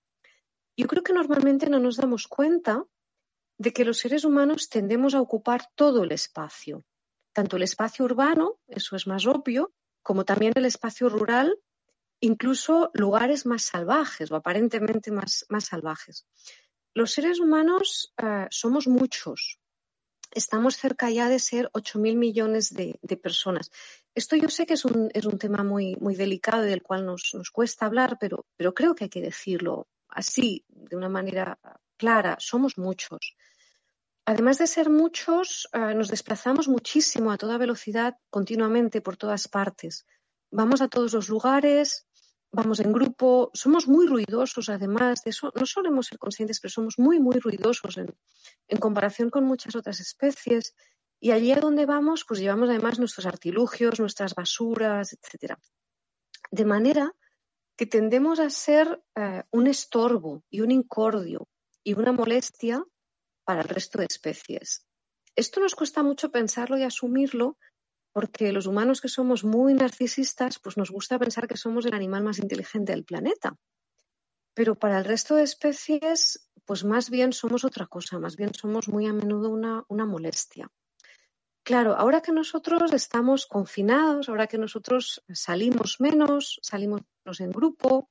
Yo 0.78 0.86
creo 0.86 1.02
que 1.02 1.12
normalmente 1.12 1.68
no 1.72 1.80
nos 1.80 1.98
damos 1.98 2.28
cuenta 2.28 2.86
de 3.58 3.74
que 3.74 3.84
los 3.84 3.98
seres 3.98 4.26
humanos 4.26 4.70
tendemos 4.70 5.16
a 5.16 5.22
ocupar 5.22 5.72
todo 5.74 6.04
el 6.04 6.12
espacio, 6.12 6.86
tanto 7.34 7.58
el 7.58 7.64
espacio 7.64 8.06
urbano, 8.06 8.60
eso 8.68 8.96
es 8.96 9.08
más 9.08 9.26
obvio, 9.26 9.74
como 10.04 10.24
también 10.24 10.54
el 10.56 10.66
espacio 10.66 11.10
rural 11.10 11.58
incluso 12.22 12.92
lugares 12.94 13.46
más 13.46 13.64
salvajes 13.64 14.32
o 14.32 14.36
aparentemente 14.36 15.12
más, 15.12 15.46
más 15.50 15.66
salvajes. 15.66 16.26
Los 16.94 17.12
seres 17.12 17.40
humanos 17.40 18.14
eh, 18.22 18.48
somos 18.50 18.88
muchos. 18.88 19.60
Estamos 20.32 20.76
cerca 20.76 21.10
ya 21.10 21.28
de 21.30 21.40
ser 21.40 21.70
8.000 21.74 22.16
millones 22.16 22.74
de, 22.74 23.00
personas. 23.18 23.72
Esto 24.14 24.36
yo 24.36 24.50
sé 24.50 24.66
que 24.66 24.76
es 24.76 24.86
un, 24.86 25.10
es 25.14 25.26
un 25.26 25.40
tema 25.40 25.64
muy, 25.64 25.96
muy 25.96 26.16
delicado 26.16 26.66
y 26.66 26.70
del 26.70 26.84
cual 26.84 27.06
nos, 27.06 27.32
nos, 27.34 27.50
cuesta 27.50 27.86
hablar, 27.88 28.18
pero, 28.20 28.46
pero 28.56 28.74
creo 28.74 28.94
que 28.94 29.06
hay 29.06 29.10
que 29.10 29.22
decirlo 29.22 29.88
así, 30.08 30.66
de 30.68 30.96
una 30.96 31.10
manera 31.10 31.58
clara. 31.98 32.38
Somos 32.40 32.78
muchos. 32.78 33.36
Además 34.26 34.60
de 34.60 34.68
ser 34.68 34.92
muchos, 34.92 35.68
eh, 35.74 35.96
nos 35.96 36.10
desplazamos 36.10 36.68
muchísimo 36.68 37.32
a 37.32 37.38
toda 37.38 37.58
velocidad 37.58 38.18
continuamente 38.30 39.02
por 39.02 39.18
todas 39.18 39.48
partes. 39.48 40.06
Vamos 40.52 40.82
a 40.82 40.88
todos 40.88 41.14
los 41.14 41.30
lugares, 41.30 42.06
vamos 42.52 42.80
en 42.80 42.92
grupo, 42.92 43.52
somos 43.54 43.88
muy 43.88 44.08
ruidosos 44.08 44.70
además 44.70 45.24
de 45.24 45.32
eso, 45.32 45.52
no 45.56 45.66
solemos 45.66 46.08
ser 46.08 46.18
conscientes, 46.18 46.60
pero 46.60 46.72
somos 46.72 46.98
muy, 46.98 47.20
muy 47.20 47.40
ruidosos 47.40 47.98
en, 47.98 48.80
comparación 48.80 49.30
con 49.30 49.44
muchas 49.46 49.76
otras 49.76 50.00
especies. 50.00 50.76
Y 51.22 51.32
allí 51.32 51.52
a 51.52 51.60
donde 51.60 51.86
vamos, 51.86 52.26
pues 52.26 52.40
llevamos 52.40 52.70
además 52.70 52.98
nuestros 52.98 53.26
artilugios, 53.26 54.00
nuestras 54.00 54.34
basuras, 54.34 55.14
etcétera. 55.14 55.60
De 56.50 56.66
manera 56.66 57.14
que 57.76 57.86
tendemos 57.86 58.40
a 58.40 58.50
ser 58.50 59.04
eh, 59.16 59.44
un 59.52 59.68
estorbo 59.68 60.44
y 60.50 60.62
un 60.62 60.72
incordio 60.72 61.48
y 61.84 61.94
una 61.94 62.12
molestia 62.12 62.84
para 63.44 63.62
el 63.62 63.68
resto 63.68 64.00
de 64.00 64.06
especies. 64.06 64.86
Esto 65.36 65.60
nos 65.60 65.76
cuesta 65.76 66.04
mucho 66.04 66.32
pensarlo 66.32 66.78
y 66.78 66.84
asumirlo 66.84 67.58
porque 68.12 68.52
los 68.52 68.66
humanos 68.66 69.02
que 69.02 69.08
somos 69.08 69.44
muy 69.44 69.74
narcisistas, 69.74 70.60
pues 70.60 70.78
nos 70.78 70.92
gusta 70.92 71.20
pensar 71.20 71.48
que 71.48 71.58
somos 71.58 71.86
el 71.86 71.94
animal 71.94 72.24
más 72.24 72.40
inteligente 72.40 72.92
del 72.92 73.06
planeta. 73.06 73.56
Pero 74.54 74.76
para 74.76 74.98
el 75.00 75.06
resto 75.06 75.36
de 75.36 75.44
especies, 75.44 76.50
pues 76.66 76.84
más 76.84 77.10
bien 77.10 77.34
somos 77.34 77.64
otra 77.64 77.88
cosa, 77.88 78.20
más 78.20 78.36
bien 78.36 78.54
somos 78.54 78.88
muy 78.88 79.08
a 79.08 79.14
menudo 79.14 79.50
una, 79.50 80.06
molestia. 80.06 80.72
Claro, 81.64 81.96
ahora 81.96 82.22
que 82.22 82.32
nosotros 82.32 82.94
estamos 82.94 83.46
confinados, 83.46 84.28
ahora 84.28 84.48
que 84.48 84.58
nosotros 84.58 85.24
salimos 85.32 86.00
menos, 86.00 86.60
salimos 86.62 87.02
menos 87.24 87.42
en 87.42 87.52
grupo, 87.52 88.10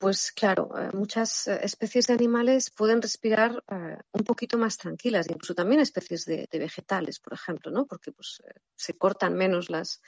pues 0.00 0.32
claro, 0.32 0.70
eh, 0.78 0.88
muchas 0.94 1.46
eh, 1.46 1.60
especies 1.62 2.06
de 2.06 2.14
animales 2.14 2.70
pueden 2.70 3.02
respirar 3.02 3.62
eh, 3.70 3.98
un 4.12 4.24
poquito 4.24 4.56
más 4.56 4.78
tranquilas, 4.78 5.28
incluso 5.28 5.54
también 5.54 5.82
especies 5.82 6.24
de, 6.24 6.48
vegetales, 6.50 7.20
por 7.20 7.34
ejemplo, 7.34 7.70
¿no? 7.70 7.86
Porque 7.86 8.10
pues, 8.10 8.42
se 8.74 8.96
cortan 8.96 9.34
menos 9.34 9.68
las, 9.68 10.00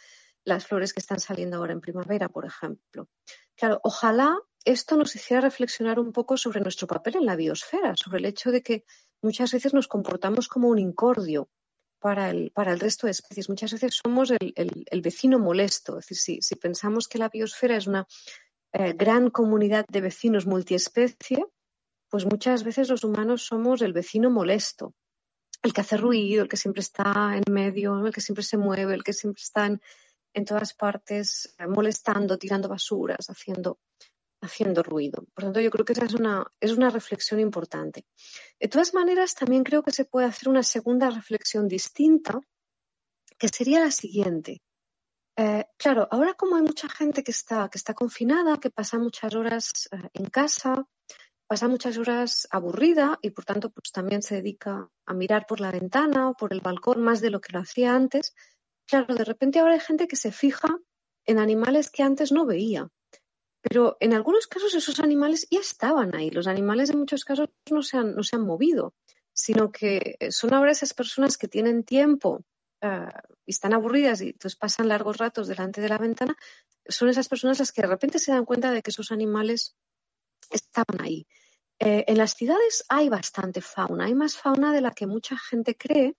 las 0.44 0.66
flores 0.66 0.94
que 0.94 1.00
están 1.00 1.20
saliendo 1.20 1.58
ahora 1.58 1.74
en 1.74 1.82
primavera, 1.82 2.30
por 2.30 2.46
ejemplo. 2.46 3.10
Claro, 3.54 3.80
ojalá 3.84 4.38
esto 4.64 4.96
nos 4.96 5.14
hiciera 5.14 5.42
reflexionar 5.42 6.00
un 6.00 6.12
poco 6.12 6.38
sobre 6.38 6.62
nuestro 6.62 6.86
papel 6.86 7.16
en 7.16 7.26
la 7.26 7.36
biosfera, 7.36 7.94
sobre 7.94 8.20
el 8.20 8.24
hecho 8.24 8.50
de 8.50 8.62
que 8.62 8.86
muchas 9.20 9.52
veces 9.52 9.74
nos 9.74 9.88
comportamos 9.88 10.48
como 10.48 10.68
un 10.68 10.78
incordio 10.78 11.50
para 11.98 12.30
el, 12.30 12.50
para 12.50 12.72
el 12.72 12.80
resto 12.80 13.06
de 13.06 13.10
especies. 13.10 13.50
Muchas 13.50 13.72
veces 13.72 14.00
somos 14.02 14.30
el, 14.30 15.02
vecino 15.02 15.38
molesto. 15.38 15.98
Es 15.98 16.06
decir, 16.06 16.16
si, 16.16 16.42
si, 16.42 16.56
pensamos 16.56 17.08
que 17.08 17.18
la 17.18 17.28
biosfera 17.28 17.76
es 17.76 17.86
una 17.86 18.06
eh, 18.72 18.94
gran 18.94 19.30
comunidad 19.30 19.84
de 19.88 20.00
vecinos 20.00 20.46
multiespecie, 20.46 21.44
pues 22.08 22.24
muchas 22.26 22.64
veces 22.64 22.88
los 22.88 23.04
humanos 23.04 23.42
somos 23.42 23.82
el 23.82 23.92
vecino 23.92 24.30
molesto, 24.30 24.94
el 25.62 25.72
que 25.72 25.82
hace 25.82 25.96
ruido, 25.96 26.42
el 26.42 26.48
que 26.48 26.56
siempre 26.56 26.80
está 26.80 27.36
en 27.36 27.52
medio, 27.52 28.06
el 28.06 28.12
que 28.12 28.20
siempre 28.20 28.44
se 28.44 28.56
mueve, 28.56 28.94
el 28.94 29.04
que 29.04 29.12
siempre 29.12 29.42
está 29.42 29.66
en, 29.66 30.44
todas 30.46 30.74
partes 30.74 31.54
eh, 31.58 31.66
molestando, 31.66 32.38
tirando 32.38 32.68
basuras, 32.68 33.28
haciendo, 33.28 33.78
haciendo 34.40 34.82
ruido. 34.82 35.24
Por 35.34 35.44
tanto, 35.44 35.60
yo 35.60 35.70
creo 35.70 35.84
que 35.84 35.92
esa 35.92 36.06
es 36.06 36.14
una, 36.14 36.46
es 36.58 36.72
una 36.72 36.88
reflexión 36.88 37.40
importante. 37.40 38.06
De 38.58 38.68
todas 38.68 38.94
maneras, 38.94 39.34
también 39.34 39.64
creo 39.64 39.82
que 39.82 39.92
se 39.92 40.06
puede 40.06 40.26
hacer 40.26 40.48
una 40.48 40.62
segunda 40.62 41.10
reflexión 41.10 41.68
distinta, 41.68 42.40
que 43.38 43.48
sería 43.48 43.80
la 43.80 43.90
siguiente. 43.90 44.62
Eh, 45.44 45.64
claro, 45.76 46.06
ahora 46.12 46.34
como 46.34 46.54
hay 46.54 46.62
mucha 46.62 46.88
gente 46.88 47.24
que 47.24 47.32
está, 47.32 47.68
que 47.68 47.76
está 47.76 47.94
confinada, 47.94 48.58
que 48.58 48.70
pasa 48.70 48.96
muchas 49.00 49.34
horas 49.34 49.88
eh, 49.90 50.08
en 50.14 50.26
casa, 50.26 50.86
pasa 51.48 51.66
muchas 51.66 51.98
horas 51.98 52.46
aburrida 52.48 53.18
y 53.22 53.30
por 53.30 53.44
tanto 53.44 53.70
pues 53.70 53.90
también 53.90 54.22
se 54.22 54.36
dedica 54.36 54.88
a 55.04 55.14
mirar 55.14 55.46
por 55.48 55.58
la 55.58 55.72
ventana 55.72 56.30
o 56.30 56.34
por 56.34 56.52
el 56.52 56.60
balcón 56.60 57.02
más 57.02 57.20
de 57.20 57.30
lo 57.30 57.40
que 57.40 57.52
lo 57.52 57.58
hacía 57.58 57.92
antes. 57.92 58.36
Claro, 58.86 59.16
de 59.16 59.24
repente 59.24 59.58
ahora 59.58 59.74
hay 59.74 59.80
gente 59.80 60.06
que 60.06 60.14
se 60.14 60.30
fija 60.30 60.78
en 61.26 61.40
animales 61.40 61.90
que 61.90 62.04
antes 62.04 62.30
no 62.30 62.46
veía. 62.46 62.88
Pero 63.62 63.96
en 63.98 64.12
algunos 64.12 64.46
casos 64.46 64.72
esos 64.76 65.00
animales 65.00 65.48
ya 65.50 65.58
estaban 65.58 66.14
ahí. 66.14 66.30
Los 66.30 66.46
animales 66.46 66.90
en 66.90 67.00
muchos 67.00 67.24
casos 67.24 67.48
no 67.68 67.82
se 67.82 67.96
han, 67.96 68.14
no 68.14 68.22
se 68.22 68.36
han 68.36 68.46
movido, 68.46 68.94
sino 69.32 69.72
que 69.72 70.18
son 70.30 70.54
ahora 70.54 70.70
esas 70.70 70.94
personas 70.94 71.36
que 71.36 71.48
tienen 71.48 71.82
tiempo 71.82 72.44
y 73.46 73.50
están 73.50 73.74
aburridas 73.74 74.20
y 74.20 74.30
entonces 74.30 74.56
pasan 74.56 74.88
largos 74.88 75.18
ratos 75.18 75.48
delante 75.48 75.80
de 75.80 75.88
la 75.88 75.98
ventana, 75.98 76.36
son 76.86 77.08
esas 77.08 77.28
personas 77.28 77.58
las 77.58 77.72
que 77.72 77.82
de 77.82 77.88
repente 77.88 78.18
se 78.18 78.32
dan 78.32 78.44
cuenta 78.44 78.72
de 78.72 78.82
que 78.82 78.90
esos 78.90 79.12
animales 79.12 79.76
estaban 80.50 81.00
ahí. 81.00 81.26
Eh, 81.78 82.04
en 82.06 82.18
las 82.18 82.34
ciudades 82.34 82.84
hay 82.88 83.08
bastante 83.08 83.60
fauna, 83.60 84.06
hay 84.06 84.14
más 84.14 84.36
fauna 84.36 84.72
de 84.72 84.80
la 84.80 84.92
que 84.92 85.06
mucha 85.06 85.36
gente 85.36 85.76
cree. 85.76 86.16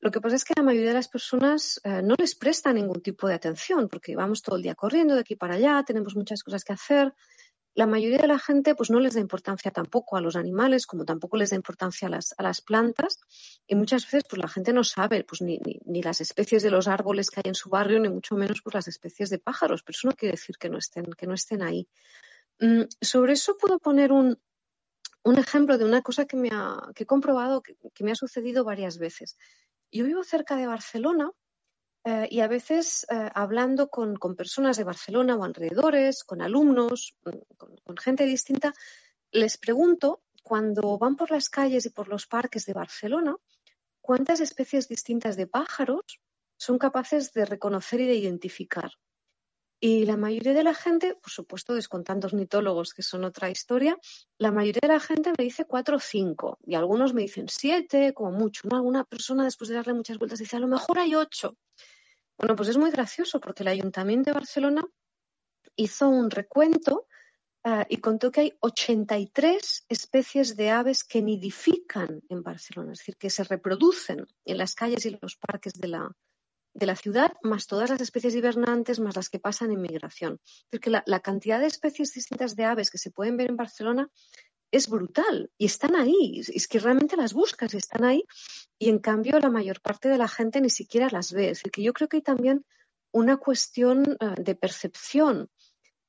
Lo 0.00 0.10
que 0.10 0.20
pasa 0.20 0.36
es 0.36 0.44
que 0.44 0.54
la 0.56 0.62
mayoría 0.62 0.90
de 0.90 0.94
las 0.94 1.08
personas 1.08 1.80
eh, 1.84 2.02
no 2.02 2.14
les 2.18 2.34
presta 2.34 2.72
ningún 2.72 3.02
tipo 3.02 3.28
de 3.28 3.34
atención 3.34 3.88
porque 3.88 4.16
vamos 4.16 4.42
todo 4.42 4.56
el 4.56 4.62
día 4.62 4.74
corriendo 4.74 5.14
de 5.14 5.20
aquí 5.20 5.36
para 5.36 5.54
allá, 5.54 5.82
tenemos 5.86 6.16
muchas 6.16 6.42
cosas 6.42 6.64
que 6.64 6.72
hacer 6.72 7.14
la 7.74 7.86
mayoría 7.86 8.18
de 8.18 8.26
la 8.26 8.38
gente 8.38 8.74
pues 8.74 8.90
no 8.90 8.98
les 9.00 9.14
da 9.14 9.20
importancia 9.20 9.70
tampoco 9.70 10.16
a 10.16 10.20
los 10.20 10.36
animales, 10.36 10.86
como 10.86 11.04
tampoco 11.04 11.36
les 11.36 11.50
da 11.50 11.56
importancia 11.56 12.08
a 12.08 12.10
las, 12.10 12.34
a 12.36 12.42
las 12.42 12.60
plantas. 12.60 13.20
Y 13.66 13.74
muchas 13.76 14.04
veces 14.04 14.24
pues 14.28 14.42
la 14.42 14.48
gente 14.48 14.72
no 14.72 14.82
sabe 14.82 15.24
pues 15.24 15.40
ni, 15.40 15.60
ni, 15.84 16.02
las 16.02 16.20
especies 16.20 16.62
de 16.62 16.70
los 16.70 16.88
árboles 16.88 17.30
que 17.30 17.40
hay 17.44 17.48
en 17.48 17.54
su 17.54 17.70
barrio, 17.70 18.00
ni 18.00 18.08
mucho 18.08 18.34
menos 18.34 18.60
pues 18.62 18.74
las 18.74 18.88
especies 18.88 19.30
de 19.30 19.38
pájaros, 19.38 19.82
pero 19.82 19.96
eso 19.96 20.08
no 20.08 20.16
quiere 20.16 20.32
decir 20.32 20.56
que 20.58 20.68
no 20.68 20.78
estén, 20.78 21.12
que 21.12 21.26
no 21.26 21.34
estén 21.34 21.62
ahí. 21.62 21.88
Mm, 22.58 22.82
sobre 23.00 23.34
eso 23.34 23.56
puedo 23.56 23.78
poner 23.78 24.12
un, 24.12 24.38
un, 25.22 25.38
ejemplo 25.38 25.78
de 25.78 25.84
una 25.84 26.02
cosa 26.02 26.26
que, 26.26 26.36
me 26.36 26.50
ha, 26.52 26.76
que 26.94 27.04
he 27.04 27.06
comprobado 27.06 27.62
que, 27.62 27.76
que 27.94 28.04
me 28.04 28.12
ha 28.12 28.16
sucedido 28.16 28.64
varias 28.64 28.98
veces. 28.98 29.36
Yo 29.92 30.04
vivo 30.04 30.24
cerca 30.24 30.56
de 30.56 30.66
Barcelona 30.66 31.30
eh, 32.04 32.28
y 32.30 32.40
a 32.40 32.48
veces 32.48 33.06
eh, 33.10 33.30
hablando 33.34 33.88
con, 33.88 34.16
personas 34.36 34.76
de 34.78 34.84
Barcelona 34.84 35.36
o 35.36 35.44
alrededores, 35.44 36.24
con 36.24 36.40
alumnos, 36.40 37.14
mm, 37.24 37.30
con, 37.56 37.96
gente 37.98 38.24
distinta, 38.24 38.72
les 39.32 39.58
pregunto, 39.58 40.22
cuando 40.42 40.96
van 40.98 41.16
por 41.16 41.30
las 41.30 41.50
calles 41.50 41.84
y 41.86 41.90
por 41.90 42.08
los 42.08 42.26
parques 42.26 42.64
de 42.64 42.72
Barcelona, 42.72 43.36
cuántas 44.00 44.40
especies 44.40 44.88
distintas 44.88 45.36
de 45.36 45.46
pájaros 45.46 46.20
son 46.56 46.78
capaces 46.78 47.32
de 47.32 47.44
reconocer 47.44 48.00
y 48.00 48.06
de 48.06 48.14
identificar. 48.14 48.92
Y 49.82 50.04
la 50.04 50.18
mayoría 50.18 50.52
de 50.52 50.62
la 50.62 50.74
gente, 50.74 51.14
por 51.14 51.30
supuesto, 51.30 51.74
descontando 51.74 52.26
ornitólogos, 52.26 52.92
que 52.92 53.02
son 53.02 53.24
otra 53.24 53.48
historia, 53.48 53.96
la 54.36 54.52
mayoría 54.52 54.80
de 54.82 54.88
la 54.88 55.00
gente 55.00 55.32
me 55.38 55.44
dice 55.44 55.64
cuatro 55.64 55.96
o 55.96 56.00
cinco, 56.00 56.58
y 56.66 56.74
algunos 56.74 57.14
me 57.14 57.22
dicen 57.22 57.46
siete, 57.48 58.12
como 58.12 58.32
mucho. 58.32 58.68
¿no? 58.68 58.76
Alguna 58.76 59.04
persona, 59.04 59.44
después 59.44 59.68
de 59.68 59.76
darle 59.76 59.94
muchas 59.94 60.18
vueltas, 60.18 60.38
dice 60.38 60.56
a 60.56 60.60
lo 60.60 60.68
mejor 60.68 60.98
hay 60.98 61.14
ocho. 61.14 61.56
Bueno, 62.40 62.56
pues 62.56 62.70
es 62.70 62.78
muy 62.78 62.90
gracioso 62.90 63.38
porque 63.38 63.62
el 63.64 63.68
Ayuntamiento 63.68 64.30
de 64.30 64.34
Barcelona 64.34 64.82
hizo 65.76 66.08
un 66.08 66.30
recuento 66.30 67.06
ah, 67.64 67.84
y 67.86 67.98
contó 67.98 68.32
que 68.32 68.40
hay 68.40 68.56
83 68.60 69.84
especies 69.90 70.56
de 70.56 70.70
aves 70.70 71.04
que 71.04 71.20
nidifican 71.20 72.22
en 72.30 72.42
Barcelona, 72.42 72.92
es 72.92 73.00
decir, 73.00 73.18
que 73.18 73.28
se 73.28 73.44
reproducen 73.44 74.26
en 74.46 74.56
las 74.56 74.74
calles 74.74 75.04
y 75.04 75.18
los 75.20 75.36
parques 75.36 75.74
de 75.74 75.88
la, 75.88 76.10
de 76.72 76.86
la 76.86 76.96
ciudad, 76.96 77.34
más 77.42 77.66
todas 77.66 77.90
las 77.90 78.00
especies 78.00 78.34
hibernantes, 78.34 79.00
más 79.00 79.16
las 79.16 79.28
que 79.28 79.38
pasan 79.38 79.70
en 79.72 79.82
migración. 79.82 80.40
Porque 80.70 80.88
la, 80.88 81.02
la 81.04 81.20
cantidad 81.20 81.60
de 81.60 81.66
especies 81.66 82.14
distintas 82.14 82.56
de 82.56 82.64
aves 82.64 82.90
que 82.90 82.96
se 82.96 83.10
pueden 83.10 83.36
ver 83.36 83.50
en 83.50 83.56
Barcelona 83.56 84.08
es 84.70 84.88
brutal 84.88 85.50
y 85.58 85.66
están 85.66 85.96
ahí. 85.96 86.40
Es 86.40 86.68
que 86.68 86.78
realmente 86.78 87.16
las 87.16 87.32
buscas 87.32 87.74
están 87.74 88.04
ahí 88.04 88.24
y 88.78 88.88
en 88.88 88.98
cambio 88.98 89.38
la 89.38 89.50
mayor 89.50 89.80
parte 89.80 90.08
de 90.08 90.18
la 90.18 90.28
gente 90.28 90.60
ni 90.60 90.70
siquiera 90.70 91.08
las 91.10 91.32
ve. 91.32 91.50
Es 91.50 91.58
decir, 91.58 91.72
que 91.72 91.82
yo 91.82 91.92
creo 91.92 92.08
que 92.08 92.18
hay 92.18 92.22
también 92.22 92.64
una 93.12 93.36
cuestión 93.36 94.16
eh, 94.20 94.34
de 94.38 94.54
percepción. 94.54 95.50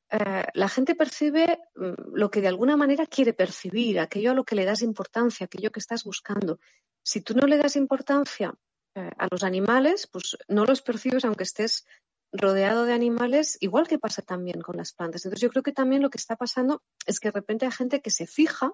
Eh, 0.10 0.46
la 0.54 0.70
gente 0.70 0.96
percibe 0.96 1.60
mm, 1.76 2.14
lo 2.14 2.30
que 2.30 2.42
de 2.42 2.48
alguna 2.48 2.78
manera 2.78 3.06
quiere 3.06 3.34
percibir, 3.34 4.00
aquello 4.00 4.32
a 4.32 4.36
lo 4.36 4.44
que 4.44 4.56
le 4.56 4.66
das 4.66 4.82
importancia, 4.82 5.46
aquello 5.46 5.72
que 5.72 5.80
estás 5.80 6.04
buscando. 6.04 6.60
Si 7.04 7.22
tú 7.22 7.34
no 7.34 7.48
le 7.48 7.58
das 7.58 7.76
importancia 7.76 8.54
eh, 8.96 9.10
a 9.18 9.28
los 9.32 9.44
animales, 9.44 10.08
pues 10.08 10.38
no 10.48 10.66
los 10.66 10.82
percibes 10.82 11.26
aunque 11.26 11.44
estés 11.44 11.86
rodeado 12.32 12.86
de 12.86 12.94
animales, 12.94 13.58
igual 13.60 13.88
que 13.88 14.00
pasa 14.00 14.22
también 14.22 14.62
con 14.62 14.78
las 14.78 14.94
plantas. 14.94 15.26
Entonces 15.26 15.42
yo 15.42 15.50
creo 15.50 15.64
que 15.64 15.74
también 15.74 16.02
lo 16.02 16.10
que 16.10 16.18
está 16.18 16.36
pasando 16.36 16.82
es 17.06 17.20
que 17.20 17.30
de 17.30 17.34
repente 17.34 17.66
hay 17.66 17.72
gente 17.72 18.02
que 18.02 18.10
se 18.10 18.28
fija 18.28 18.72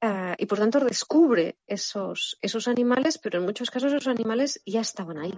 eh, 0.00 0.36
y 0.38 0.46
por 0.46 0.58
tanto 0.58 0.80
descubre 0.80 1.58
esos, 1.66 2.38
esos 2.40 2.68
animales, 2.68 3.18
pero 3.18 3.38
en 3.38 3.46
muchos 3.46 3.70
casos 3.70 3.92
esos 3.92 4.08
animales 4.08 4.62
ya 4.64 4.80
estaban 4.80 5.18
ahí. 5.18 5.34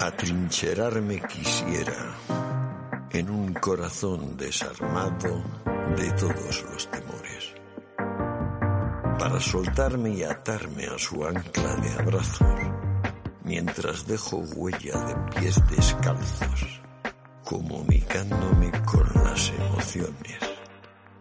Atrincherarme 0.00 1.22
quisiera 1.28 2.16
en 3.10 3.30
un 3.30 3.54
corazón 3.54 4.36
desarmado 4.36 5.42
de 5.96 6.12
todos 6.12 6.64
los 6.64 6.90
temores 6.90 7.51
para 9.22 9.38
soltarme 9.38 10.10
y 10.16 10.24
atarme 10.24 10.84
a 10.86 10.98
su 10.98 11.24
ancla 11.24 11.76
de 11.76 11.92
abrazos, 11.92 12.58
mientras 13.44 14.04
dejo 14.04 14.38
huella 14.56 14.98
de 14.98 15.14
pies 15.38 15.62
descalzos, 15.70 16.82
comunicándome 17.44 18.72
con 18.84 19.08
las 19.22 19.50
emociones, 19.50 20.38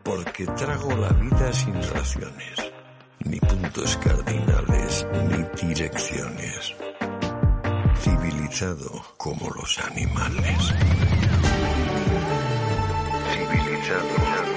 porque 0.01 0.47
trago 0.47 0.95
la 0.95 1.09
vida 1.09 1.53
sin 1.53 1.75
raciones, 1.75 2.73
ni 3.19 3.39
puntos 3.39 3.95
cardinales, 3.97 5.05
ni 5.29 5.67
direcciones, 5.67 6.73
civilizado 7.99 8.89
como 9.15 9.47
los 9.51 9.77
animales. 9.77 10.73
Civilizado 13.31 14.50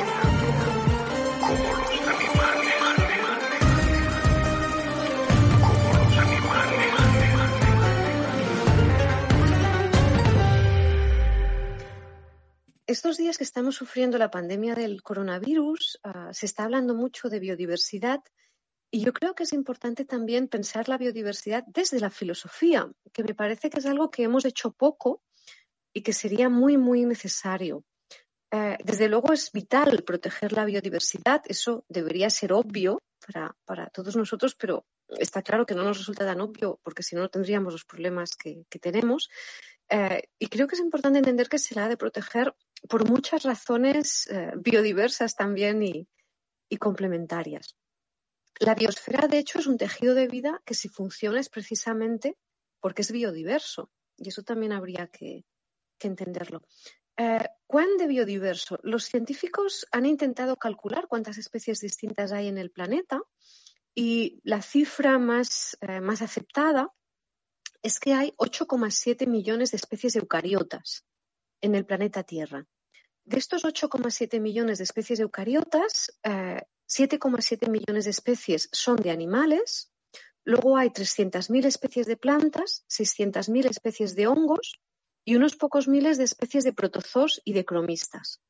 que 13.38 13.44
estamos 13.44 13.76
sufriendo 13.76 14.18
la 14.18 14.30
pandemia 14.30 14.74
del 14.74 15.02
coronavirus, 15.02 16.00
ah, 16.04 16.30
se 16.32 16.46
está 16.46 16.64
hablando 16.64 16.94
mucho 16.94 17.28
de 17.28 17.40
biodiversidad 17.40 18.20
y 18.90 19.00
yo 19.00 19.12
creo 19.12 19.34
que 19.34 19.42
es 19.42 19.52
importante 19.52 20.04
también 20.04 20.46
pensar 20.46 20.88
la 20.88 20.98
biodiversidad 20.98 21.64
desde 21.66 21.98
la 21.98 22.10
filosofía, 22.10 22.88
que 23.12 23.24
me 23.24 23.34
parece 23.34 23.68
que 23.68 23.80
es 23.80 23.86
algo 23.86 24.08
que 24.08 24.22
hemos 24.22 24.44
hecho 24.44 24.70
poco 24.70 25.20
y 25.92 26.02
que 26.02 26.12
sería 26.12 26.48
muy, 26.48 26.76
muy 26.76 27.04
necesario. 27.04 27.84
Eh, 28.52 28.78
desde 28.84 29.08
luego 29.08 29.32
es 29.32 29.50
vital 29.50 30.04
proteger 30.04 30.52
la 30.52 30.64
biodiversidad, 30.64 31.42
eso 31.46 31.84
debería 31.88 32.30
ser 32.30 32.52
obvio 32.52 33.02
para, 33.66 33.90
todos 33.90 34.14
nosotros, 34.14 34.54
pero 34.54 34.86
está 35.08 35.42
claro 35.42 35.66
que 35.66 35.74
no 35.74 35.82
nos 35.82 35.98
resulta 35.98 36.24
tan 36.24 36.40
obvio 36.40 36.78
porque 36.84 37.02
si 37.02 37.16
no, 37.16 37.22
no 37.22 37.28
tendríamos 37.28 37.72
los 37.72 37.84
problemas 37.84 38.36
que, 38.36 38.64
tenemos. 38.80 39.28
Eh, 39.88 40.22
y 40.38 40.46
creo 40.46 40.68
que 40.68 40.76
es 40.76 40.80
importante 40.80 41.18
entender 41.18 41.48
que 41.48 41.58
se 41.58 41.74
la 41.74 41.86
ha 41.86 41.88
de 41.88 41.96
proteger 41.96 42.54
por 42.88 43.08
muchas 43.08 43.42
razones 43.42 44.26
eh, 44.30 44.52
biodiversas 44.56 45.34
también 45.34 45.82
y, 45.82 46.08
complementarias. 46.80 47.76
La 48.58 48.74
biosfera, 48.74 49.28
de 49.28 49.38
hecho, 49.38 49.60
es 49.60 49.68
un 49.68 49.78
tejido 49.78 50.14
de 50.16 50.26
vida 50.26 50.60
que 50.64 50.74
si 50.74 50.88
funciona 50.88 51.38
es 51.38 51.48
precisamente 51.48 52.36
porque 52.80 53.02
es 53.02 53.12
biodiverso. 53.12 53.92
Y 54.16 54.30
eso 54.30 54.42
también 54.42 54.72
habría 54.72 55.06
que, 55.06 55.44
entenderlo. 56.00 56.62
Eh, 57.16 57.48
¿Cuán 57.66 57.96
de 57.96 58.08
biodiverso? 58.08 58.78
Los 58.82 59.04
científicos 59.04 59.86
han 59.92 60.04
intentado 60.04 60.56
calcular 60.56 61.06
cuántas 61.08 61.38
especies 61.38 61.80
distintas 61.80 62.32
hay 62.32 62.48
en 62.48 62.58
el 62.58 62.72
planeta 62.72 63.22
y 63.94 64.40
la 64.42 64.60
cifra 64.60 65.18
más, 65.18 65.78
eh, 65.80 66.00
más 66.00 66.20
aceptada 66.20 66.92
es 67.82 68.00
que 68.00 68.12
hay 68.14 68.34
8,7 68.36 69.26
millones 69.26 69.70
de 69.70 69.76
especies 69.76 70.16
eucariotas 70.16 71.04
en 71.60 71.74
el 71.74 71.86
planeta 71.86 72.24
Tierra. 72.24 72.66
De 73.24 73.38
estos 73.38 73.64
8,7 73.64 74.38
millones 74.40 74.78
de 74.78 74.84
especies 74.84 75.18
eucariotas, 75.20 76.12
7,7 76.22 77.66
eh, 77.66 77.70
millones 77.70 78.04
de 78.04 78.10
especies 78.10 78.68
son 78.70 78.96
de 78.96 79.10
animales, 79.10 79.90
luego 80.44 80.76
hay 80.76 80.90
300.000 80.90 81.64
especies 81.64 82.06
de 82.06 82.18
plantas, 82.18 82.84
600.000 82.90 83.70
especies 83.70 84.14
de 84.14 84.26
hongos 84.26 84.78
y 85.24 85.36
unos 85.36 85.56
pocos 85.56 85.88
miles 85.88 86.18
de 86.18 86.24
especies 86.24 86.64
de 86.64 86.74
protozoos 86.74 87.40
y 87.44 87.54
de 87.54 87.64
cromistas. 87.64 88.42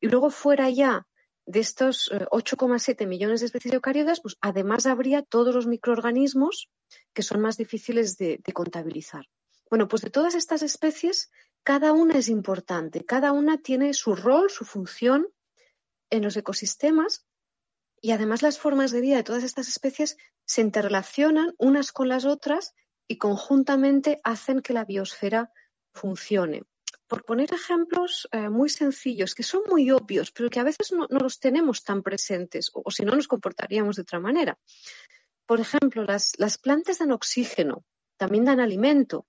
Y 0.00 0.08
luego 0.08 0.30
fuera 0.30 0.70
ya 0.70 1.06
de 1.44 1.60
estos 1.60 2.10
8,7 2.10 3.06
millones 3.06 3.40
de 3.40 3.46
especies 3.46 3.74
eucariotas, 3.74 4.20
pues 4.22 4.38
además 4.40 4.86
habría 4.86 5.22
todos 5.22 5.54
los 5.54 5.66
microorganismos 5.66 6.70
que 7.12 7.22
son 7.22 7.42
más 7.42 7.58
difíciles 7.58 8.16
de, 8.16 8.40
de 8.42 8.52
contabilizar. 8.54 9.26
Bueno, 9.68 9.88
pues 9.88 10.02
de 10.02 10.10
todas 10.10 10.34
estas 10.34 10.62
especies, 10.62 11.30
cada 11.64 11.92
una 11.92 12.18
es 12.18 12.28
importante, 12.28 13.04
cada 13.04 13.32
una 13.32 13.58
tiene 13.58 13.94
su 13.94 14.14
rol, 14.16 14.50
su 14.50 14.64
función 14.64 15.28
en 16.10 16.22
los 16.22 16.36
ecosistemas 16.36 17.24
y 18.00 18.10
además 18.10 18.42
las 18.42 18.58
formas 18.58 18.90
de 18.90 19.00
vida 19.00 19.16
de 19.16 19.22
todas 19.22 19.44
estas 19.44 19.68
especies 19.68 20.16
se 20.44 20.60
interrelacionan 20.60 21.54
unas 21.58 21.92
con 21.92 22.08
las 22.08 22.24
otras 22.24 22.74
y 23.06 23.16
conjuntamente 23.18 24.20
hacen 24.24 24.60
que 24.60 24.72
la 24.72 24.84
biosfera 24.84 25.52
funcione. 25.94 26.64
Por 27.06 27.24
poner 27.24 27.52
ejemplos 27.52 28.28
eh, 28.32 28.48
muy 28.48 28.68
sencillos, 28.68 29.34
que 29.34 29.42
son 29.42 29.62
muy 29.68 29.90
obvios, 29.90 30.32
pero 30.32 30.50
que 30.50 30.60
a 30.60 30.64
veces 30.64 30.92
no, 30.92 31.06
los 31.10 31.38
tenemos 31.38 31.84
tan 31.84 32.02
presentes, 32.02 32.70
o, 32.72 32.90
si 32.90 33.04
no 33.04 33.14
nos 33.14 33.28
comportaríamos 33.28 33.96
de 33.96 34.02
otra 34.02 34.18
manera. 34.18 34.58
Por 35.46 35.60
ejemplo, 35.60 36.04
las, 36.04 36.32
las 36.38 36.58
plantas 36.58 36.98
dan 36.98 37.12
oxígeno, 37.12 37.84
también 38.16 38.46
dan 38.46 38.60
alimento 38.60 39.26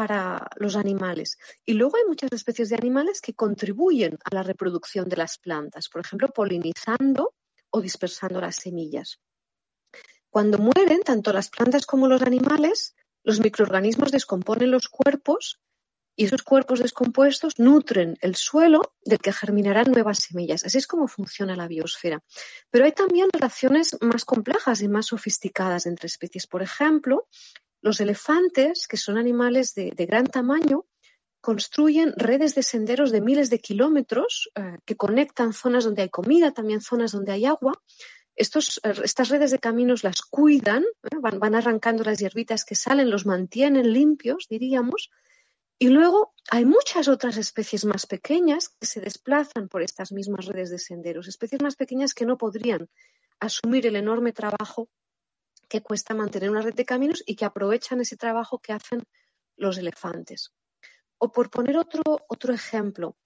para 0.00 0.48
los 0.56 0.76
animales. 0.76 1.36
Y 1.66 1.74
luego 1.74 1.98
hay 1.98 2.04
muchas 2.08 2.32
especies 2.32 2.70
de 2.70 2.76
animales 2.76 3.20
que 3.20 3.34
contribuyen 3.34 4.16
a 4.24 4.34
la 4.34 4.42
reproducción 4.42 5.10
de 5.10 5.18
las 5.18 5.36
plantas, 5.36 5.90
por 5.90 6.00
ejemplo, 6.00 6.28
polinizando 6.28 7.34
o 7.68 7.82
dispersando 7.82 8.40
las 8.40 8.56
semillas. 8.56 9.20
Cuando 10.30 10.56
mueren, 10.56 11.02
tanto 11.02 11.34
las 11.34 11.50
plantas 11.50 11.84
como 11.84 12.08
los 12.08 12.22
animales, 12.22 12.94
los 13.24 13.40
microorganismos 13.40 14.10
descomponen 14.10 14.70
los 14.70 14.88
cuerpos 14.88 15.60
y 16.16 16.24
esos 16.24 16.44
cuerpos 16.44 16.80
descompuestos 16.80 17.58
nutren 17.58 18.16
el 18.22 18.36
suelo 18.36 18.94
del 19.04 19.18
que 19.18 19.34
germinarán 19.34 19.92
nuevas 19.92 20.20
semillas. 20.20 20.64
Así 20.64 20.78
es 20.78 20.86
como 20.86 21.08
funciona 21.08 21.56
la 21.56 21.68
biosfera. 21.68 22.22
Pero 22.70 22.86
hay 22.86 22.92
también 22.92 23.28
relaciones 23.30 23.98
más 24.00 24.24
complejas 24.24 24.80
y 24.80 24.88
más 24.88 25.08
sofisticadas 25.08 25.84
entre 25.84 26.06
especies. 26.06 26.46
Por 26.46 26.62
ejemplo, 26.62 27.28
los 27.82 28.00
elefantes, 28.00 28.86
que 28.86 28.96
son 28.96 29.16
animales 29.16 29.74
de, 29.74 29.90
gran 30.06 30.26
tamaño, 30.26 30.86
construyen 31.40 32.12
redes 32.16 32.54
de 32.54 32.62
senderos 32.62 33.10
de 33.12 33.20
miles 33.20 33.48
de 33.48 33.60
kilómetros 33.60 34.50
eh, 34.54 34.76
que 34.84 34.96
conectan 34.96 35.52
zonas 35.52 35.84
donde 35.84 36.02
hay 36.02 36.10
comida, 36.10 36.52
también 36.52 36.80
zonas 36.80 37.12
donde 37.12 37.32
hay 37.32 37.46
agua. 37.46 37.72
Eh, 38.36 38.44
estas 39.04 39.28
redes 39.28 39.50
de 39.50 39.58
caminos 39.58 40.04
las 40.04 40.20
cuidan, 40.20 40.84
eh, 40.84 41.16
van, 41.20 41.38
van, 41.38 41.54
arrancando 41.54 42.04
las 42.04 42.18
hierbitas 42.18 42.64
que 42.64 42.74
salen, 42.74 43.10
los 43.10 43.24
mantienen 43.24 43.92
limpios, 43.92 44.46
diríamos. 44.48 45.10
Y 45.78 45.88
luego 45.88 46.34
hay 46.50 46.66
muchas 46.66 47.08
otras 47.08 47.38
especies 47.38 47.86
más 47.86 48.04
pequeñas 48.04 48.68
que 48.68 48.86
se 48.86 49.00
desplazan 49.00 49.68
por 49.68 49.80
estas 49.80 50.12
mismas 50.12 50.44
redes 50.44 50.68
de 50.68 50.78
senderos, 50.78 51.26
especies 51.26 51.62
más 51.62 51.74
pequeñas 51.74 52.12
que 52.12 52.26
no 52.26 52.36
podrían 52.36 52.90
asumir 53.40 53.86
el 53.86 53.96
enorme 53.96 54.34
trabajo 54.34 54.90
que 55.70 55.80
cuesta 55.80 56.14
mantener 56.14 56.50
una 56.50 56.60
red 56.60 56.74
de 56.74 56.84
caminos 56.84 57.22
y 57.24 57.36
que 57.36 57.46
aprovechan 57.46 58.00
ese 58.00 58.16
trabajo 58.16 58.58
que 58.58 58.72
hacen 58.72 59.04
los 59.56 59.78
elefantes. 59.78 60.52
O 61.16 61.30
por 61.30 61.48
poner 61.48 61.76
otro, 61.78 62.02
otro 62.28 62.52
ejemplo, 62.52 63.16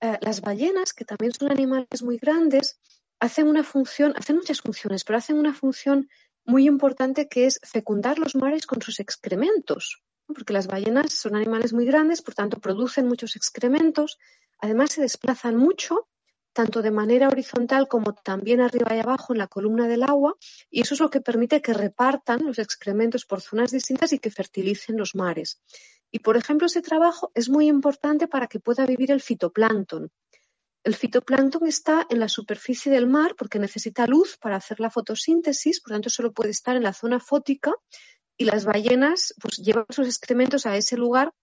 eh, 0.00 0.18
las 0.22 0.40
ballenas, 0.40 0.94
que 0.94 1.04
también 1.04 1.32
son 1.32 1.52
animales 1.52 2.02
muy 2.02 2.16
grandes, 2.16 2.80
hacen 3.20 3.46
una 3.48 3.62
función, 3.62 4.14
hacen 4.16 4.36
muchas 4.36 4.62
funciones, 4.62 5.04
pero 5.04 5.18
hacen 5.18 5.38
una 5.38 5.52
función 5.52 6.08
muy 6.44 6.66
importante 6.66 7.28
que 7.28 7.46
es 7.46 7.60
fecundar 7.62 8.18
los 8.18 8.34
mares 8.34 8.66
con 8.66 8.80
sus 8.80 8.98
excrementos, 8.98 10.02
porque 10.26 10.54
las 10.54 10.68
ballenas 10.68 11.12
son 11.12 11.36
animales 11.36 11.74
muy 11.74 11.84
grandes, 11.84 12.22
por 12.22 12.34
tanto 12.34 12.60
producen 12.60 13.08
muchos 13.08 13.36
excrementos, 13.36 14.18
además 14.58 14.92
se 14.92 15.02
desplazan 15.02 15.56
mucho 15.56 16.08
tanto 16.52 16.82
de 16.82 16.90
manera 16.90 17.28
horizontal 17.28 17.88
como 17.88 18.14
también 18.14 18.60
arriba 18.60 18.94
y 18.94 19.00
abajo 19.00 19.32
en 19.32 19.38
la 19.38 19.46
columna 19.46 19.86
del 19.88 20.02
agua, 20.02 20.36
y 20.70 20.82
eso 20.82 20.94
es 20.94 21.00
lo 21.00 21.10
que 21.10 21.20
permite 21.20 21.62
que 21.62 21.72
repartan 21.72 22.44
los 22.44 22.58
excrementos 22.58 23.24
por 23.24 23.40
zonas 23.40 23.70
distintas 23.70 24.12
y 24.12 24.18
que 24.18 24.30
fertilicen 24.30 24.96
los 24.96 25.14
mares. 25.14 25.60
Y, 26.10 26.20
por 26.20 26.36
ejemplo, 26.36 26.66
ese 26.66 26.82
trabajo 26.82 27.30
es 27.34 27.48
muy 27.48 27.68
importante 27.68 28.26
para 28.26 28.48
que 28.48 28.58
pueda 28.58 28.84
vivir 28.84 29.12
el 29.12 29.20
fitoplancton. 29.20 30.10
El 30.82 30.94
fitoplancton 30.94 31.66
está 31.66 32.06
en 32.08 32.20
la 32.20 32.28
superficie 32.28 32.90
del 32.90 33.06
mar 33.06 33.34
porque 33.36 33.58
necesita 33.58 34.06
luz 34.06 34.38
para 34.38 34.56
hacer 34.56 34.80
la 34.80 34.90
fotosíntesis, 34.90 35.80
por 35.80 35.92
tanto 35.92 36.08
solo 36.08 36.32
puede 36.32 36.50
estar 36.50 36.74
en 36.74 36.82
la 36.82 36.94
zona 36.94 37.20
fótica 37.20 37.74
y 38.38 38.44
las 38.44 38.64
ballenas 38.64 39.34
pues, 39.40 39.58
llevan 39.58 39.84
sus 39.90 40.08
excrementos 40.08 40.64
a 40.64 40.76
ese 40.76 40.96
lugar 40.96 41.34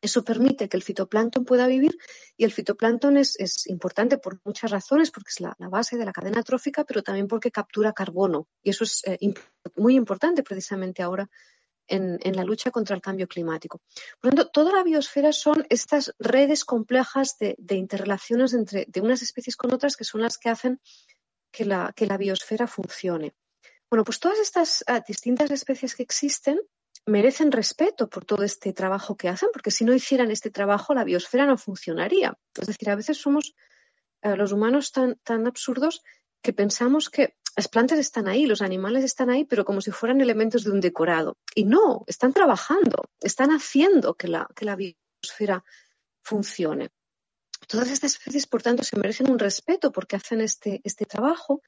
eso 0.00 0.24
permite 0.24 0.68
que 0.68 0.76
el 0.76 0.82
fitoplancton 0.82 1.44
pueda 1.44 1.66
vivir 1.66 1.98
y 2.36 2.44
el 2.44 2.52
fitoplancton 2.52 3.16
es, 3.16 3.66
importante 3.66 4.18
por 4.18 4.40
muchas 4.44 4.70
razones, 4.70 5.10
porque 5.10 5.30
es 5.30 5.40
la, 5.40 5.54
base 5.58 5.96
de 5.96 6.04
la 6.04 6.12
cadena 6.12 6.42
trófica, 6.42 6.84
pero 6.84 7.02
también 7.02 7.28
porque 7.28 7.50
captura 7.50 7.92
carbono. 7.92 8.48
Y 8.62 8.70
eso 8.70 8.84
es 8.84 9.02
eh, 9.06 9.18
muy 9.76 9.94
importante 9.94 10.42
precisamente 10.42 11.02
ahora 11.02 11.28
en, 11.90 12.36
la 12.36 12.44
lucha 12.44 12.70
contra 12.70 12.96
el 12.96 13.02
cambio 13.02 13.26
climático. 13.26 13.80
Por 14.20 14.30
lo 14.32 14.36
tanto, 14.36 14.50
toda 14.50 14.72
la 14.72 14.84
biosfera 14.84 15.32
son 15.32 15.66
estas 15.68 16.14
redes 16.18 16.64
complejas 16.64 17.36
de, 17.38 17.56
interrelaciones 17.74 18.54
entre 18.54 18.86
de 18.88 19.00
unas 19.00 19.22
especies 19.22 19.56
con 19.56 19.72
otras 19.74 19.96
que 19.96 20.04
son 20.04 20.22
las 20.22 20.38
que 20.38 20.48
hacen 20.48 20.80
que 21.50 21.64
la, 21.64 21.92
que 21.94 22.06
la 22.06 22.16
biosfera 22.16 22.66
funcione. 22.66 23.34
Bueno, 23.90 24.04
pues 24.04 24.20
todas 24.20 24.38
estas 24.38 24.84
ah, 24.86 25.02
distintas 25.06 25.50
especies 25.50 25.96
que 25.96 26.04
existen 26.04 26.60
merecen 27.06 27.52
respeto 27.52 28.08
por 28.08 28.24
todo 28.24 28.44
este 28.44 28.72
trabajo 28.72 29.16
que 29.16 29.28
hacen, 29.28 29.48
porque 29.52 29.70
si 29.70 29.84
no 29.84 29.94
hicieran 29.94 30.30
este 30.30 30.50
trabajo, 30.50 30.94
la 30.94 31.04
biosfera 31.04 31.46
no 31.46 31.56
funcionaría. 31.56 32.38
Es 32.58 32.66
decir, 32.66 32.90
a 32.90 32.96
veces 32.96 33.18
somos 33.18 33.54
eh, 34.22 34.36
los 34.36 34.52
humanos 34.52 34.92
tan, 34.92 35.16
tan 35.22 35.46
absurdos 35.46 36.02
que 36.42 36.52
pensamos 36.52 37.10
que 37.10 37.36
las 37.56 37.68
plantas 37.68 37.98
están 37.98 38.28
ahí, 38.28 38.46
los 38.46 38.62
animales 38.62 39.04
están 39.04 39.30
ahí, 39.30 39.44
pero 39.44 39.64
como 39.64 39.80
si 39.80 39.90
fueran 39.90 40.20
elementos 40.20 40.64
de 40.64 40.70
un 40.70 40.80
decorado. 40.80 41.36
Y 41.54 41.64
no, 41.64 42.04
están 42.06 42.32
trabajando, 42.32 43.10
están 43.20 43.50
haciendo 43.50 44.14
que 44.14 44.28
la, 44.28 44.46
que 44.54 44.64
la 44.64 44.76
biosfera 44.76 45.64
funcione. 46.22 46.90
Todas 47.66 47.90
estas 47.90 48.14
especies, 48.14 48.46
por 48.46 48.62
tanto, 48.62 48.82
se 48.82 48.96
merecen 48.96 49.30
un 49.30 49.38
respeto 49.38 49.92
porque 49.92 50.16
hacen 50.16 50.40
este, 50.40 50.80
este 50.84 51.04
trabajo, 51.04 51.62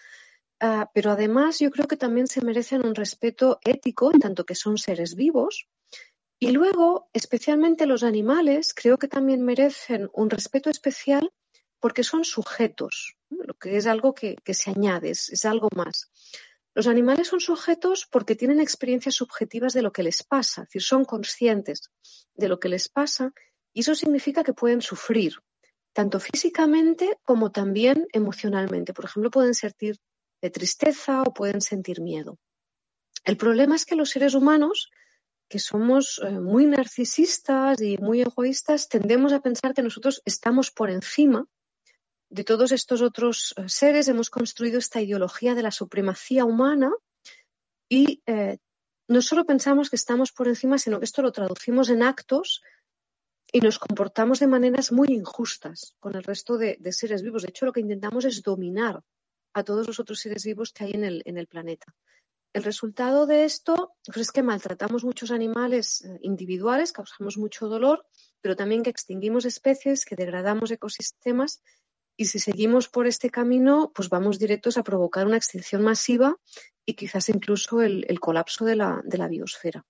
Ah, 0.64 0.88
pero 0.94 1.11
además 1.11 1.59
yo 1.59 1.72
creo 1.72 1.88
que 1.88 1.96
también 1.96 2.29
se 2.29 2.40
merecen 2.40 2.87
un 2.87 2.94
respeto 2.94 3.59
ético, 3.64 4.12
en 4.14 4.20
tanto 4.20 4.46
que 4.46 4.55
son 4.55 4.79
seres 4.79 5.16
vivos. 5.16 5.66
Y 6.38 6.53
luego, 6.53 7.09
especialmente 7.12 7.85
los 7.85 8.05
animales, 8.05 8.72
creo 8.72 8.96
que 8.96 9.09
también 9.09 9.42
merecen 9.42 10.09
un 10.12 10.31
respeto 10.31 10.70
especial 10.70 11.33
porque 11.81 12.05
son 12.05 12.25
sujetos, 12.25 13.16
lo 13.29 13.55
que 13.55 13.77
es 13.77 13.88
algo 13.88 14.14
que, 14.14 14.37
se 14.55 14.70
añade, 14.70 15.11
es, 15.11 15.44
algo 15.44 15.68
más. 15.75 16.12
Los 16.77 16.87
animales 16.87 17.27
son 17.27 17.40
sujetos 17.40 18.07
porque 18.09 18.37
tienen 18.37 18.61
experiencias 18.61 19.16
subjetivas 19.16 19.72
de 19.72 19.83
lo 19.83 19.90
que 19.90 20.05
les 20.05 20.22
pasa, 20.22 20.62
es 20.62 20.68
decir, 20.68 20.83
son 20.83 21.05
conscientes 21.05 21.90
de 22.35 22.48
lo 22.48 22.61
que 22.61 22.68
les 22.68 22.88
pasa 22.88 23.33
y 23.72 23.81
eso 23.81 23.96
significa 23.96 24.44
que 24.44 24.53
pueden 24.53 24.81
sufrir, 24.81 25.35
tanto 25.92 26.20
físicamente 26.20 27.18
como 27.25 27.51
también 27.51 28.07
emocionalmente. 28.12 28.94
Por 28.94 29.07
ejemplo, 29.07 29.29
pueden 29.33 29.55
sentir 29.55 29.98
de 30.43 30.51
tristeza 30.51 31.23
o 31.23 31.33
pueden 31.33 31.61
sentir 31.61 32.01
miedo. 32.01 32.39
El 33.25 33.37
problema 33.37 33.77
es 33.77 33.87
que 33.87 33.97
los 33.97 34.11
seres 34.11 34.35
humanos, 34.35 34.91
que 35.49 35.59
somos 35.59 36.21
eh, 36.23 36.31
muy 36.33 36.67
narcisistas 36.67 37.81
y 37.81 37.97
muy 37.99 38.21
egoístas, 38.21 38.89
tendemos 38.89 39.33
a 39.33 39.41
pensar 39.41 39.73
que 39.75 39.83
nosotros 39.83 40.21
estamos 40.25 40.71
por 40.71 40.91
encima 40.91 41.47
de 42.29 42.45
todos 42.45 42.73
estos 42.73 43.01
otros 43.03 43.55
eh, 43.57 43.69
seres. 43.69 44.09
Hemos 44.09 44.29
construido 44.29 44.79
esta 44.79 45.01
ideología 45.01 45.55
de 45.55 45.63
la 45.63 45.71
supremacía 45.71 46.45
humana 46.45 46.91
y 47.89 48.23
eh, 48.27 48.59
no 49.09 49.23
solo 49.23 49.45
pensamos 49.45 49.91
que 49.91 49.97
estamos 49.97 50.33
por 50.33 50.49
encima, 50.49 50.79
sino 50.79 50.99
que 50.99 51.05
esto 51.05 51.23
lo 51.23 51.31
traducimos 51.31 51.91
en 51.91 52.03
actos 52.03 52.63
y 53.53 53.61
nos 53.61 53.79
comportamos 53.79 54.41
de 54.41 54.47
maneras 54.47 54.91
muy 54.91 55.09
injustas 55.09 55.95
con 56.01 56.17
el 56.17 56.25
resto 56.25 56.57
de, 56.57 56.79
seres 56.93 57.23
vivos. 57.23 57.43
De 57.43 57.51
hecho, 57.51 57.67
lo 57.67 57.73
que 57.73 57.81
intentamos 57.81 58.25
es 58.25 58.43
dominar 58.43 59.03
a 59.55 59.65
todos 59.65 59.87
los 59.87 60.01
otros 60.01 60.21
seres 60.21 60.45
vivos 60.45 60.73
que 60.73 60.85
hay 60.85 60.93
en 60.93 61.05
el, 61.05 61.23
en 61.25 61.38
el 61.38 61.47
planeta. 61.47 61.95
El 62.53 62.65
resultado 62.65 63.27
de 63.27 63.45
esto 63.45 63.95
pues, 64.05 64.19
es 64.19 64.33
que 64.33 64.43
maltratamos 64.43 65.05
muchos 65.05 65.31
animales 65.31 66.05
eh, 66.05 66.19
individuales, 66.23 66.93
causamos 66.93 67.38
mucho 67.38 67.67
dolor, 67.67 68.05
pero 68.43 68.57
también 68.57 68.83
que 68.83 68.91
extinguimos 68.91 69.47
especies, 69.47 70.05
que 70.05 70.17
degradamos 70.17 70.71
ecosistemas 70.71 71.62
y 72.17 72.27
si 72.27 72.38
seguimos 72.38 72.88
por 72.88 73.07
este 73.07 73.31
camino, 73.31 73.91
pues 73.95 74.11
vamos 74.11 74.38
directos 74.38 74.77
a 74.77 74.83
provocar 74.83 75.27
una 75.27 75.38
extinción 75.38 75.83
masiva 75.83 76.37
y 76.85 76.95
quizás 76.95 77.31
incluso 77.31 77.81
el, 77.81 78.05
el 78.09 78.21
colapso 78.21 78.67
de 78.67 78.77
la, 78.77 79.01
de 79.05 79.17
la 79.17 79.29
biosfera. 79.29 79.87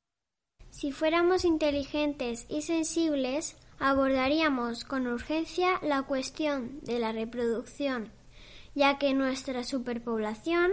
Si 0.70 0.92
fuéramos 0.92 1.44
inteligentes 1.44 2.46
y 2.48 2.62
sensibles, 2.62 3.56
abordaríamos 3.80 4.84
con 4.84 5.08
urgencia 5.08 5.80
la 5.82 6.02
cuestión 6.02 6.80
de 6.82 7.00
la 7.00 7.10
reproducción 7.10 8.21
ya 8.74 8.98
que 8.98 9.14
nuestra 9.14 9.64
superpoblación 9.64 10.72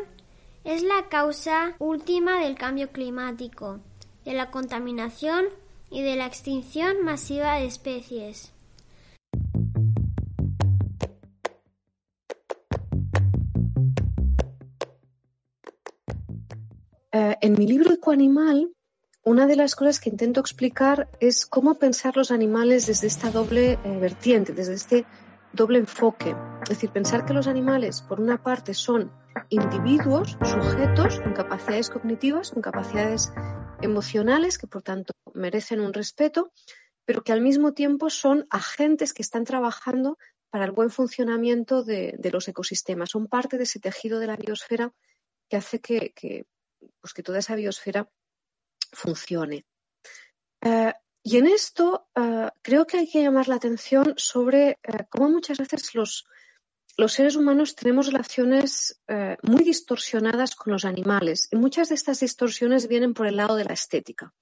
es 0.64 0.84
la 0.84 1.08
causa 1.10 1.76
última 1.80 2.40
del 2.40 2.56
cambio 2.56 2.90
climático, 2.92 3.80
de 4.26 4.34
la 4.34 4.52
contaminación 4.52 5.46
y 5.90 6.02
de 6.02 6.16
la 6.16 6.26
extinción 6.26 7.04
masiva 7.04 7.56
de 7.56 7.66
especies. 7.66 8.54
Eh, 17.12 17.38
en 17.42 17.54
mi 17.54 17.66
libro 17.66 17.92
Ecoanimal, 17.94 18.72
una 19.24 19.48
de 19.48 19.56
las 19.56 19.76
cosas 19.76 20.00
que 20.00 20.10
intento 20.10 20.40
explicar 20.40 21.10
es 21.20 21.46
cómo 21.46 21.76
pensar 21.76 22.16
los 22.16 22.32
animales 22.32 22.86
desde 22.86 23.08
esta 23.08 23.32
doble 23.32 23.74
eh, 23.74 23.98
vertiente, 24.00 24.54
desde 24.54 24.76
este 24.76 25.06
doble 25.54 25.80
enfoque. 25.80 26.36
Es 26.64 26.70
decir, 26.70 26.92
pensar 26.92 27.26
que 27.26 27.34
los 27.34 27.48
animales, 27.48 28.02
por 28.02 28.20
una 28.20 28.42
parte, 28.42 28.74
son 28.74 29.12
individuos, 29.50 30.38
sujetos 30.44 31.20
con 31.20 31.34
capacidades 31.34 31.90
cognitivas, 31.90 32.52
con 32.52 32.62
capacidades 32.62 33.32
emocionales, 33.82 34.58
que 34.58 34.68
por 34.68 34.82
tanto 34.82 35.14
merecen 35.34 35.80
un 35.80 35.94
respeto, 35.94 36.52
pero 37.06 37.24
que 37.24 37.32
al 37.32 37.42
mismo 37.42 37.74
tiempo 37.74 38.10
son 38.10 38.46
agentes 38.50 39.14
que 39.14 39.22
están 39.22 39.44
trabajando 39.44 40.18
para 40.50 40.66
el 40.66 40.72
buen 40.72 40.90
funcionamiento 40.90 41.84
de, 41.84 42.18
los 42.32 42.48
ecosistemas. 42.48 43.12
Son 43.12 43.28
parte 43.28 43.58
de 43.58 43.64
ese 43.64 43.80
tejido 43.80 44.20
de 44.20 44.28
la 44.28 44.36
biosfera 44.36 44.94
que 45.50 45.58
hace 45.58 45.80
que, 45.80 46.46
pues 47.02 47.14
que 47.14 47.24
toda 47.24 47.40
esa 47.40 47.56
biosfera 47.56 48.10
funcione. 48.92 49.66
Eh, 50.62 50.94
y 51.24 51.38
en 51.38 51.48
esto 51.48 52.08
eh, 52.16 52.50
creo 52.62 52.86
que 52.86 52.98
hay 52.98 53.10
que 53.10 53.22
llamar 53.22 53.48
la 53.48 53.56
atención 53.56 54.14
sobre 54.18 54.70
eh, 54.70 54.78
cómo 55.10 55.30
muchas 55.30 55.58
veces 55.58 55.94
los, 55.96 56.26
los 56.98 57.14
seres 57.14 57.36
humanos 57.36 57.76
tenemos 57.76 58.08
relaciones 58.08 59.02
muy 59.42 59.64
distorsionadas 59.64 60.56
con 60.56 60.74
los 60.74 60.86
animales 60.86 61.48
y 61.52 61.56
muchas 61.56 61.90
de 61.90 61.96
estas 61.96 62.20
distorsiones 62.20 62.88
vienen 62.88 63.14
por 63.14 63.26
el 63.26 63.38
lado 63.38 63.56
de 63.56 63.64
la 63.64 63.74
estética. 63.74 64.34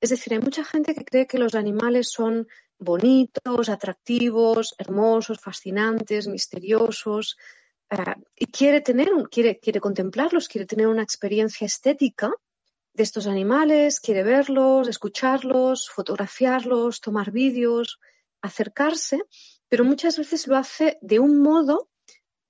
Es 0.00 0.10
decir, 0.10 0.34
hay 0.34 0.40
mucha 0.40 0.62
gente 0.64 0.94
que 0.94 1.04
cree 1.04 1.26
que 1.26 1.38
los 1.38 1.54
animales 1.54 2.10
son 2.10 2.46
bonitos, 2.78 3.68
atractivos, 3.70 4.74
hermosos, 4.78 5.40
fascinantes, 5.40 6.28
misteriosos, 6.28 7.36
y 8.34 8.46
quiere 8.46 8.80
tener, 8.80 9.08
quiere, 9.30 9.58
quiere 9.58 9.80
contemplarlos, 9.80 10.48
quiere 10.48 10.66
tener 10.66 10.88
una 10.88 11.02
experiencia 11.02 11.66
estética 11.66 12.32
de 12.96 13.02
estos 13.02 13.26
animales, 13.26 14.00
quiere 14.00 14.22
verlos, 14.22 14.88
escucharlos, 14.88 15.90
fotografiarlos, 15.90 17.02
tomar 17.02 17.30
vídeos, 17.30 18.00
acercarse, 18.40 19.22
pero 19.68 19.84
muchas 19.84 20.16
veces 20.16 20.46
lo 20.46 20.56
hace 20.56 20.98
de 21.02 21.18
un 21.18 21.38
modo 21.38 21.90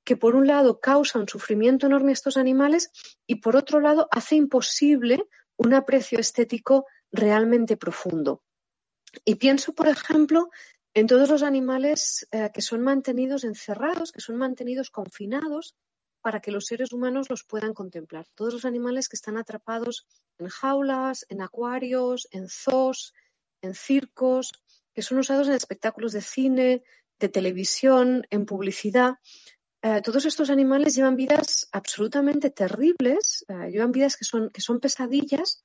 que 0.04 0.16
por 0.16 0.36
un 0.36 0.46
lado 0.46 0.78
causa 0.78 1.18
un 1.18 1.28
sufrimiento 1.28 1.86
enorme 1.86 2.12
a 2.12 2.12
estos 2.12 2.36
animales 2.36 2.90
y 3.26 3.36
por 3.36 3.56
otro 3.56 3.80
lado 3.80 4.06
hace 4.12 4.36
imposible 4.36 5.24
un 5.56 5.74
aprecio 5.74 6.20
estético 6.20 6.86
realmente 7.10 7.76
profundo. 7.76 8.44
Y 9.24 9.34
pienso, 9.36 9.72
por 9.72 9.88
ejemplo, 9.88 10.50
en 10.94 11.08
todos 11.08 11.28
los 11.28 11.42
animales 11.42 12.28
eh, 12.30 12.50
que 12.54 12.62
son 12.62 12.82
mantenidos 12.82 13.42
encerrados, 13.42 14.12
que 14.12 14.20
son 14.20 14.36
mantenidos 14.36 14.90
confinados 14.90 15.74
para 16.26 16.40
que 16.40 16.50
los 16.50 16.66
seres 16.66 16.92
humanos 16.92 17.30
los 17.30 17.44
puedan 17.44 17.72
contemplar. 17.72 18.26
Todos 18.34 18.52
los 18.52 18.64
animales 18.64 19.08
que 19.08 19.14
están 19.14 19.36
atrapados 19.36 20.08
en 20.38 20.48
jaulas, 20.48 21.24
en 21.28 21.40
acuarios, 21.40 22.26
en 22.32 22.48
zoos, 22.48 23.14
en 23.62 23.74
circos, 23.74 24.50
que 24.92 25.02
son 25.02 25.18
usados 25.18 25.46
en 25.46 25.54
espectáculos 25.54 26.10
de 26.10 26.22
cine, 26.22 26.82
de 27.20 27.28
televisión, 27.28 28.26
en 28.30 28.44
publicidad. 28.44 29.14
Eh, 29.82 30.02
todos 30.02 30.26
estos 30.26 30.50
animales 30.50 30.96
llevan 30.96 31.14
vidas 31.14 31.68
absolutamente 31.70 32.50
terribles, 32.50 33.44
eh, 33.46 33.70
llevan 33.70 33.92
vidas 33.92 34.16
que 34.16 34.24
son, 34.24 34.80
pesadillas. 34.80 35.64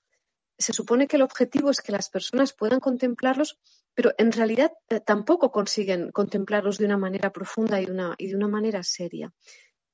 Se 0.59 0.73
supone 0.73 1.07
que 1.07 1.15
el 1.15 1.23
objetivo 1.23 1.71
es 1.71 1.81
que 1.81 1.91
las 1.91 2.11
personas 2.11 2.53
puedan 2.53 2.79
contemplarlos, 2.79 3.57
pero 3.95 4.13
en 4.19 4.31
realidad 4.31 4.71
eh, 4.89 4.99
tampoco 4.99 5.51
consiguen 5.51 6.11
contemplarlos 6.11 6.77
de 6.77 6.85
una 6.85 6.99
manera 6.99 7.31
profunda 7.31 7.81
y 7.81 7.87
de 8.27 8.35
una 8.35 8.47
manera 8.47 8.83
seria. 8.83 9.33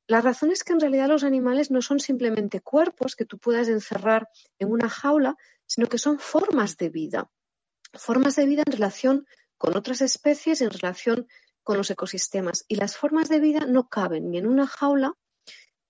La 0.08 0.22
razón 0.22 0.52
es 0.52 0.63
que 0.63 0.72
en 0.72 0.80
realidad 0.80 1.10
los 1.10 1.26
animales 1.26 1.70
no 1.70 1.82
son 1.82 2.00
simplemente 2.00 2.62
cuerpos 2.62 3.15
que 3.15 3.26
tú 3.26 3.38
puedas 3.39 3.67
encerrar 3.67 4.30
en 4.58 4.72
una 4.72 4.89
jaula, 4.89 5.36
sino 5.65 5.88
que 5.88 5.98
son 5.98 6.17
formas 6.17 6.78
de 6.78 6.89
vida. 6.89 7.30
Formas 7.93 8.38
de 8.38 8.46
vida 8.46 8.63
en 8.65 8.72
relación 8.72 9.28
con 9.58 9.76
otras 9.76 10.02
especies, 10.02 10.62
en 10.62 10.70
relación 10.70 11.28
con 11.62 11.76
los 11.76 11.91
ecosistemas. 11.91 12.63
Y 12.70 12.76
las 12.76 12.96
formas 12.96 13.28
de 13.28 13.41
vida 13.41 13.65
no 13.67 13.89
caben 13.89 14.32
ni 14.32 14.38
en 14.38 14.48
una 14.48 14.65
jaula 14.65 15.13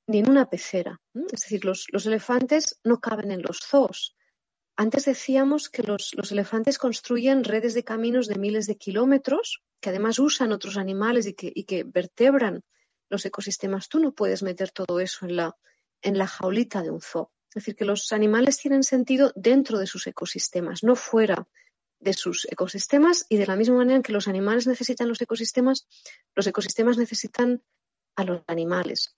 ni 0.08 0.20
en 0.20 0.30
una 0.30 0.50
pecera. 0.50 1.00
Es 1.14 1.42
decir, 1.42 1.64
los, 1.66 1.88
elefantes 2.06 2.80
no 2.84 3.00
caben 3.00 3.30
en 3.30 3.44
los 3.44 3.60
zoos. 3.60 4.16
Antes 4.76 5.06
decíamos 5.06 5.70
que 5.70 5.84
los, 5.84 6.16
elefantes 6.32 6.80
construyen 6.80 7.44
redes 7.44 7.76
de 7.76 7.84
caminos 7.84 8.28
de 8.28 8.40
miles 8.40 8.66
de 8.66 8.78
kilómetros, 8.78 9.62
que 9.80 9.90
además 9.90 10.18
usan 10.18 10.54
otros 10.54 10.78
animales 10.78 11.28
y 11.28 11.34
que, 11.34 11.52
y 11.54 11.66
que 11.66 11.84
vertebran 11.84 12.64
los 13.10 13.26
ecosistemas. 13.26 13.90
Tú 13.90 14.00
no 14.00 14.14
puedes 14.14 14.44
meter 14.44 14.72
todo 14.72 15.00
eso 15.00 15.26
en 15.26 15.36
la, 15.36 15.58
en 16.02 16.18
la 16.18 16.28
jaulita 16.28 16.82
de 16.82 16.92
un 16.92 17.02
zoo. 17.02 17.32
Es 17.50 17.64
decir, 17.64 17.76
que 17.76 17.86
los 17.86 18.12
animales 18.12 18.58
tienen 18.58 18.84
sentido 18.84 19.32
dentro 19.36 19.80
de 19.80 19.88
sus 19.88 20.06
ecosistemas, 20.08 20.84
no 20.84 20.96
fuera 20.96 21.48
de 22.00 22.14
sus 22.14 22.46
ecosistemas 22.52 23.26
y 23.30 23.38
de 23.38 23.48
la 23.48 23.56
misma 23.56 23.78
manera 23.78 23.98
en 23.98 24.04
que 24.04 24.14
los 24.14 24.28
animales 24.28 24.68
necesitan 24.68 25.08
los 25.08 25.22
ecosistemas, 25.22 25.88
los 26.36 26.46
ecosistemas 26.46 26.98
necesitan 26.98 27.64
a 28.16 28.24
los 28.24 28.42
animales. 28.48 29.16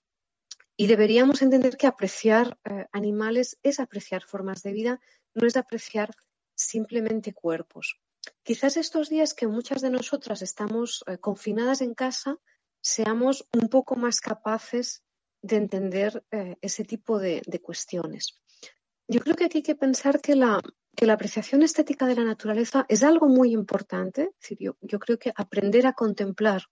Y 0.76 0.86
deberíamos 0.86 1.42
entender 1.42 1.76
que 1.76 1.86
apreciar 1.86 2.58
eh, 2.64 2.86
animales 2.92 3.58
es 3.62 3.80
apreciar 3.80 4.22
formas 4.22 4.62
de 4.62 4.72
vida, 4.72 5.00
no 5.34 5.46
es 5.46 5.56
apreciar 5.56 6.14
simplemente 6.54 7.34
cuerpos. 7.34 8.00
Quizás 8.42 8.76
estos 8.76 9.08
días 9.08 9.34
que 9.34 9.46
muchas 9.46 9.82
de 9.82 9.90
nosotras 9.90 10.40
estamos 10.42 11.04
eh, 11.06 11.18
confinadas 11.18 11.82
en 11.82 11.94
casa, 11.94 12.38
seamos 12.80 13.46
un 13.52 13.68
poco 13.68 13.96
más 13.96 14.20
capaces 14.20 15.02
de 15.42 15.56
entender 15.56 16.24
eh, 16.30 16.56
ese 16.60 16.84
tipo 16.84 17.18
de, 17.18 17.42
cuestiones. 17.62 18.40
Yo 19.08 19.20
creo 19.20 19.36
que 19.36 19.44
aquí 19.44 19.58
hay 19.58 19.62
que 19.62 19.74
pensar 19.74 20.20
que 20.20 20.36
la, 20.36 20.60
que 20.94 21.06
la 21.06 21.14
apreciación 21.14 21.62
estética 21.62 22.06
de 22.06 22.14
la 22.14 22.24
naturaleza 22.24 22.86
es 22.88 23.02
algo 23.02 23.28
muy 23.28 23.52
importante. 23.52 24.30
yo, 24.58 24.98
creo 24.98 25.18
que 25.18 25.32
aprender 25.34 25.86
a 25.86 25.94
contemplar 25.94 26.62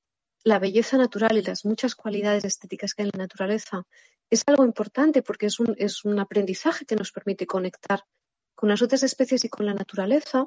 la 0.44 0.58
belleza 0.58 0.96
natural 0.96 1.36
y 1.36 1.42
las 1.42 1.64
muchas 1.64 1.94
cualidades 1.94 2.44
estéticas 2.44 2.94
que 2.94 3.02
hay 3.02 3.08
en 3.08 3.18
la 3.18 3.24
naturaleza 3.24 3.84
es 4.30 4.42
algo 4.46 4.64
importante 4.64 5.22
porque 5.22 5.46
es 5.46 5.58
un, 5.58 5.74
es 5.78 6.04
un 6.04 6.18
aprendizaje 6.20 6.84
que 6.84 6.96
nos 6.96 7.10
permite 7.10 7.46
conectar 7.46 8.04
con 8.54 8.68
las 8.68 8.82
otras 8.82 9.02
especies 9.02 9.44
y 9.44 9.48
con 9.48 9.66
la 9.66 9.74
naturaleza, 9.74 10.46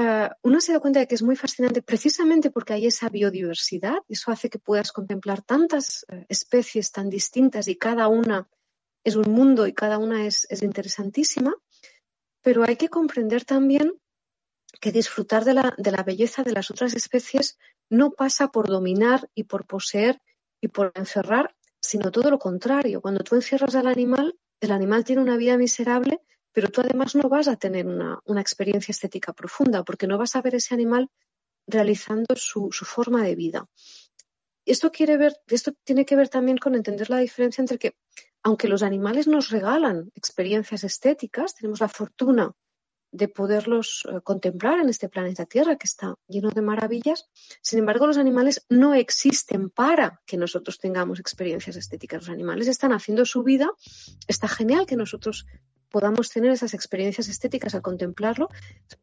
eh, 0.00 0.30
uno 0.42 0.60
se 0.60 0.72
da 0.72 0.78
cuenta 0.78 1.00
de 1.00 1.08
que 1.08 1.16
es 1.16 1.24
muy 1.24 1.34
fascinante 1.34 1.82
precisamente 1.82 2.52
porque 2.52 2.72
hay 2.72 2.86
esa 2.86 3.08
biodiversidad. 3.08 3.98
Eso 4.08 4.30
hace 4.30 4.48
que 4.48 4.60
puedas 4.60 4.92
contemplar 4.92 5.42
tantas 5.42 6.06
eh, 6.08 6.24
especies 6.28 6.92
tan 6.92 7.10
distintas 7.10 7.66
y 7.66 7.74
cada 7.74 8.06
una 8.06 8.48
es 9.02 9.16
un 9.16 9.32
mundo 9.32 9.66
y 9.66 9.72
cada 9.72 9.98
una 9.98 10.24
es, 10.24 10.46
interesantísima. 10.62 11.52
Pero 12.42 12.62
hay 12.62 12.76
que 12.76 12.88
comprender 12.88 13.44
también 13.44 13.92
que 14.80 14.92
disfrutar 14.92 15.44
de 15.44 15.54
la, 15.54 15.74
de 15.76 15.90
la 15.90 16.04
belleza 16.04 16.44
de 16.44 16.52
las 16.52 16.70
otras 16.70 16.94
especies 16.94 17.58
no 17.90 18.12
pasa 18.12 18.52
por 18.52 18.68
dominar 18.68 19.28
y 19.34 19.44
por 19.44 19.66
poseer 19.66 20.22
y 20.60 20.68
por 20.68 20.92
encerrar, 20.94 21.56
sino 21.80 22.12
todo 22.12 22.30
lo 22.30 22.38
contrario. 22.38 23.00
Cuando 23.00 23.24
tú 23.24 23.34
encierras 23.34 23.74
al 23.74 23.88
animal, 23.88 24.38
el 24.60 24.70
animal 24.70 25.02
tiene 25.02 25.22
una 25.22 25.36
vida 25.36 25.56
miserable 25.56 26.20
pero 26.58 26.72
tú 26.72 26.80
además 26.80 27.14
no 27.14 27.28
vas 27.28 27.46
a 27.46 27.54
tener 27.54 27.86
una, 27.86 28.40
experiencia 28.40 28.90
estética 28.90 29.32
profunda 29.32 29.84
porque 29.84 30.08
no 30.08 30.18
vas 30.18 30.34
a 30.34 30.42
ver 30.42 30.56
ese 30.56 30.74
animal 30.74 31.08
realizando 31.68 32.34
su, 32.34 32.68
forma 32.72 33.22
de 33.22 33.36
vida. 33.36 33.68
Esto, 34.64 34.90
quiere 34.90 35.16
ver, 35.16 35.36
esto 35.46 35.70
tiene 35.84 36.04
que 36.04 36.16
ver 36.16 36.28
también 36.28 36.58
con 36.58 36.74
entender 36.74 37.10
la 37.10 37.18
diferencia 37.18 37.62
entre 37.62 37.78
que, 37.78 37.94
aunque 38.42 38.66
los 38.66 38.82
animales 38.82 39.28
nos 39.28 39.50
regalan 39.50 40.10
experiencias 40.16 40.82
estéticas, 40.82 41.54
tenemos 41.54 41.78
la 41.78 41.88
fortuna 41.88 42.50
de 43.12 43.28
poderlos 43.28 44.04
eh, 44.10 44.20
contemplar 44.24 44.80
en 44.80 44.88
este 44.88 45.08
planeta 45.08 45.46
Tierra 45.46 45.76
que 45.76 45.86
está 45.86 46.16
lleno 46.26 46.50
de 46.50 46.60
maravillas. 46.60 47.28
Sin 47.62 47.78
embargo, 47.78 48.08
los 48.08 48.18
animales 48.18 48.66
no 48.68 48.94
existen 48.94 49.70
para 49.70 50.22
que 50.26 50.36
nosotros 50.36 50.80
tengamos 50.80 51.20
experiencias 51.20 51.76
estéticas. 51.76 52.22
Los 52.22 52.34
animales 52.34 52.66
están 52.66 52.92
haciendo 52.92 53.24
su 53.24 53.44
vida. 53.44 53.70
Está 54.26 54.48
genial 54.48 54.86
que 54.86 54.96
nosotros 54.96 55.46
podamos 55.90 56.30
tener 56.30 56.50
esas 56.50 56.74
experiencias 56.74 57.28
estéticas 57.28 57.74
al 57.74 57.82
contemplarlo, 57.82 58.48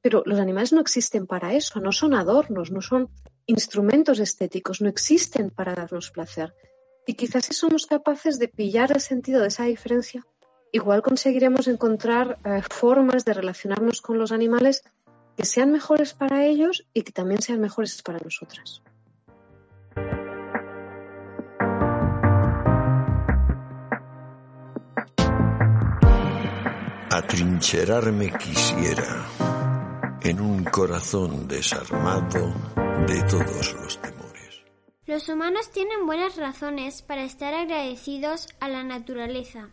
pero 0.02 0.24
los 0.26 0.40
animales 0.40 0.74
no 0.74 0.82
existen 0.82 1.28
para 1.28 1.54
eso, 1.54 1.80
no 1.80 1.92
son 1.92 2.14
adornos, 2.14 2.72
no 2.72 2.82
son 2.82 3.10
instrumentos 3.46 4.20
estéticos, 4.20 4.82
no 4.82 4.90
existen 4.90 5.50
para 5.50 5.76
darnos 5.76 6.12
placer. 6.12 6.54
Y 7.08 7.14
quizás 7.14 7.46
si 7.46 7.54
somos 7.54 7.86
capaces 7.86 8.40
de 8.40 8.48
pillar 8.48 8.92
el 8.92 9.02
sentido 9.02 9.42
de 9.42 9.50
esa 9.50 9.66
diferencia, 9.66 10.26
igual 10.72 11.02
conseguiremos 11.02 11.68
encontrar 11.68 12.40
eh, 12.44 12.62
formas 12.70 13.26
de 13.26 13.34
relacionarnos 13.34 14.02
con 14.02 14.18
los 14.18 14.32
animales 14.32 14.84
que 15.38 15.46
sean 15.46 15.72
mejores 15.72 16.14
para 16.14 16.46
ellos 16.46 16.88
y 16.94 17.04
que 17.04 17.12
también 17.12 17.42
sean 17.42 17.60
mejores 17.60 18.02
para 18.02 18.20
nosotras. 18.20 18.82
Atrincherarme 27.16 28.30
quisiera 28.38 29.26
en 30.22 30.42
un 30.42 30.66
corazón 30.66 31.48
desarmado 31.48 32.54
de 33.08 33.22
todos 33.24 33.74
los 33.74 34.02
temores. 34.02 34.64
Los 35.06 35.30
humanos 35.30 35.72
tienen 35.72 36.06
buenas 36.06 36.36
razones 36.36 37.04
para 37.04 37.24
estar 37.24 37.54
agradecidos 37.54 38.50
a 38.60 38.68
la 38.68 38.84
naturaleza, 38.84 39.70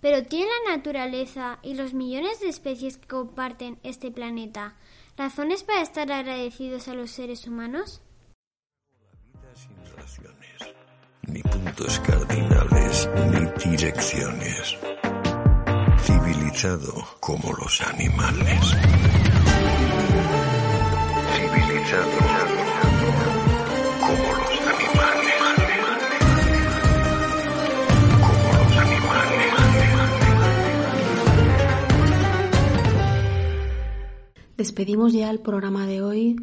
Pero 0.00 0.22
¿tiene 0.22 0.46
la 0.64 0.76
naturaleza 0.76 1.58
y 1.64 1.74
los 1.74 1.92
millones 1.92 2.38
de 2.38 2.50
especies 2.50 2.98
que 2.98 3.08
comparten 3.08 3.80
este 3.82 4.12
planeta 4.12 4.76
razones 5.16 5.64
para 5.64 5.82
estar 5.82 6.12
agradecidos 6.12 6.86
a 6.86 6.94
los 6.94 7.10
seres 7.10 7.48
humanos? 7.48 8.00
sin 9.56 9.96
raciones, 9.96 10.76
ni 11.26 11.42
puntos 11.42 11.98
cardinales, 11.98 13.10
ni 13.32 13.70
direcciones. 13.70 14.78
Civilizado 16.06 16.94
como 17.18 17.52
los 17.54 17.82
animales. 17.82 18.60
Civilizado 21.34 22.18
como 23.98 24.28
los 24.38 24.60
animales. 24.60 25.34
Como 28.20 28.48
los 28.52 28.76
animales. 28.76 29.52
Despedimos 34.56 35.12
ya 35.12 35.28
el 35.30 35.40
programa 35.40 35.88
de 35.88 36.02
hoy 36.02 36.36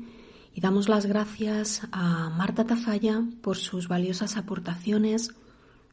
y 0.54 0.60
damos 0.60 0.90
las 0.90 1.06
gracias 1.06 1.88
a 1.94 2.30
Marta 2.32 2.66
Tafalla 2.66 3.24
por 3.42 3.56
sus 3.56 3.88
valiosas 3.88 4.36
aportaciones. 4.36 5.34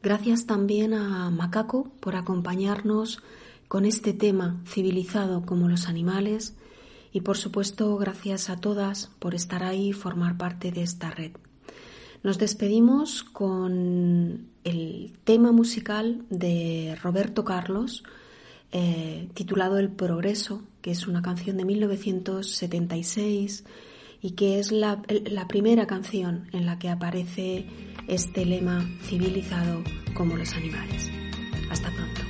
Gracias 0.03 0.47
también 0.47 0.93
a 0.93 1.31
Macaco 1.31 1.85
por 2.01 2.17
acompañarnos 2.17 3.23
con 3.71 3.85
este 3.85 4.13
tema 4.13 4.61
civilizado 4.67 5.47
como 5.47 5.69
los 5.69 5.87
animales 5.87 6.57
y 7.13 7.21
por 7.21 7.37
supuesto 7.37 7.97
gracias 7.99 8.51
a 8.51 8.57
todas 8.57 9.13
por 9.21 9.37
estar 9.37 9.63
ahí 9.63 9.91
y 9.91 9.93
formar 9.93 10.37
parte 10.37 10.73
de 10.73 10.83
esta 10.83 11.13
red. 11.13 11.31
Nos 12.25 12.37
despedimos 12.39 13.23
con 13.23 14.49
el 14.65 15.13
tema 15.23 15.53
musical 15.53 16.25
de 16.31 16.99
Roberto 17.01 17.45
Carlos 17.45 18.03
eh, 18.73 19.29
titulado 19.35 19.79
El 19.79 19.91
Progreso, 19.91 20.65
que 20.83 20.91
es 20.91 21.07
una 21.07 21.23
canción 21.23 21.57
de 21.57 21.65
1976 21.65 23.63
y 24.21 24.33
que 24.33 24.59
es 24.59 24.73
la, 24.73 25.01
la 25.31 25.47
primera 25.47 25.87
canción 25.87 26.49
en 26.53 26.67
la 26.67 26.81
que 26.81 26.89
aparece 26.89 27.69
este 28.09 28.45
lema 28.45 28.85
civilizado 29.03 29.85
como 30.15 30.37
los 30.37 30.55
animales. 30.55 31.09
Hasta 31.71 31.89
pronto. 31.93 32.30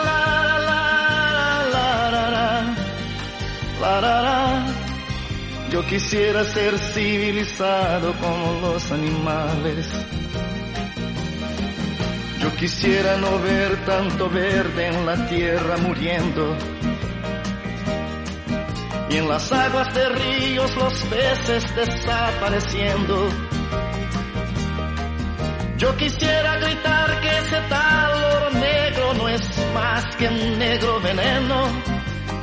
Yo 5.71 5.83
quisiera 5.87 6.43
ser 6.43 6.77
civilizado 6.77 8.13
como 8.19 8.61
los 8.61 8.91
animales. 8.91 9.89
Yo 12.39 12.55
quisiera 12.57 13.17
no 13.17 13.39
ver 13.39 13.83
tanto 13.83 14.29
verde 14.29 14.85
en 14.85 15.03
la 15.03 15.27
tierra 15.27 15.77
muriendo. 15.77 16.55
Y 19.09 19.17
en 19.17 19.27
las 19.27 19.51
aguas 19.51 19.91
de 19.95 20.09
ríos 20.09 20.75
los 20.75 20.93
peces 21.05 21.75
desapareciendo. 21.75 23.29
Yo 25.77 25.97
quisiera 25.97 26.57
gritar 26.57 27.19
que 27.19 27.37
ese 27.39 27.61
tal 27.67 28.23
oro 28.35 28.51
negro 28.51 29.13
no 29.15 29.27
es 29.27 29.41
más 29.73 30.15
que 30.17 30.27
un 30.27 30.59
negro 30.59 31.01
veneno. 31.01 32.00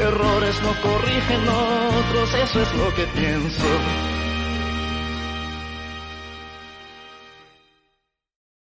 Errores 0.00 0.62
no 0.62 0.72
corrigen 0.80 1.48
otros, 1.48 2.34
eso 2.34 2.62
es 2.62 2.74
lo 2.74 2.94
que 2.94 3.04
pienso. 3.08 4.17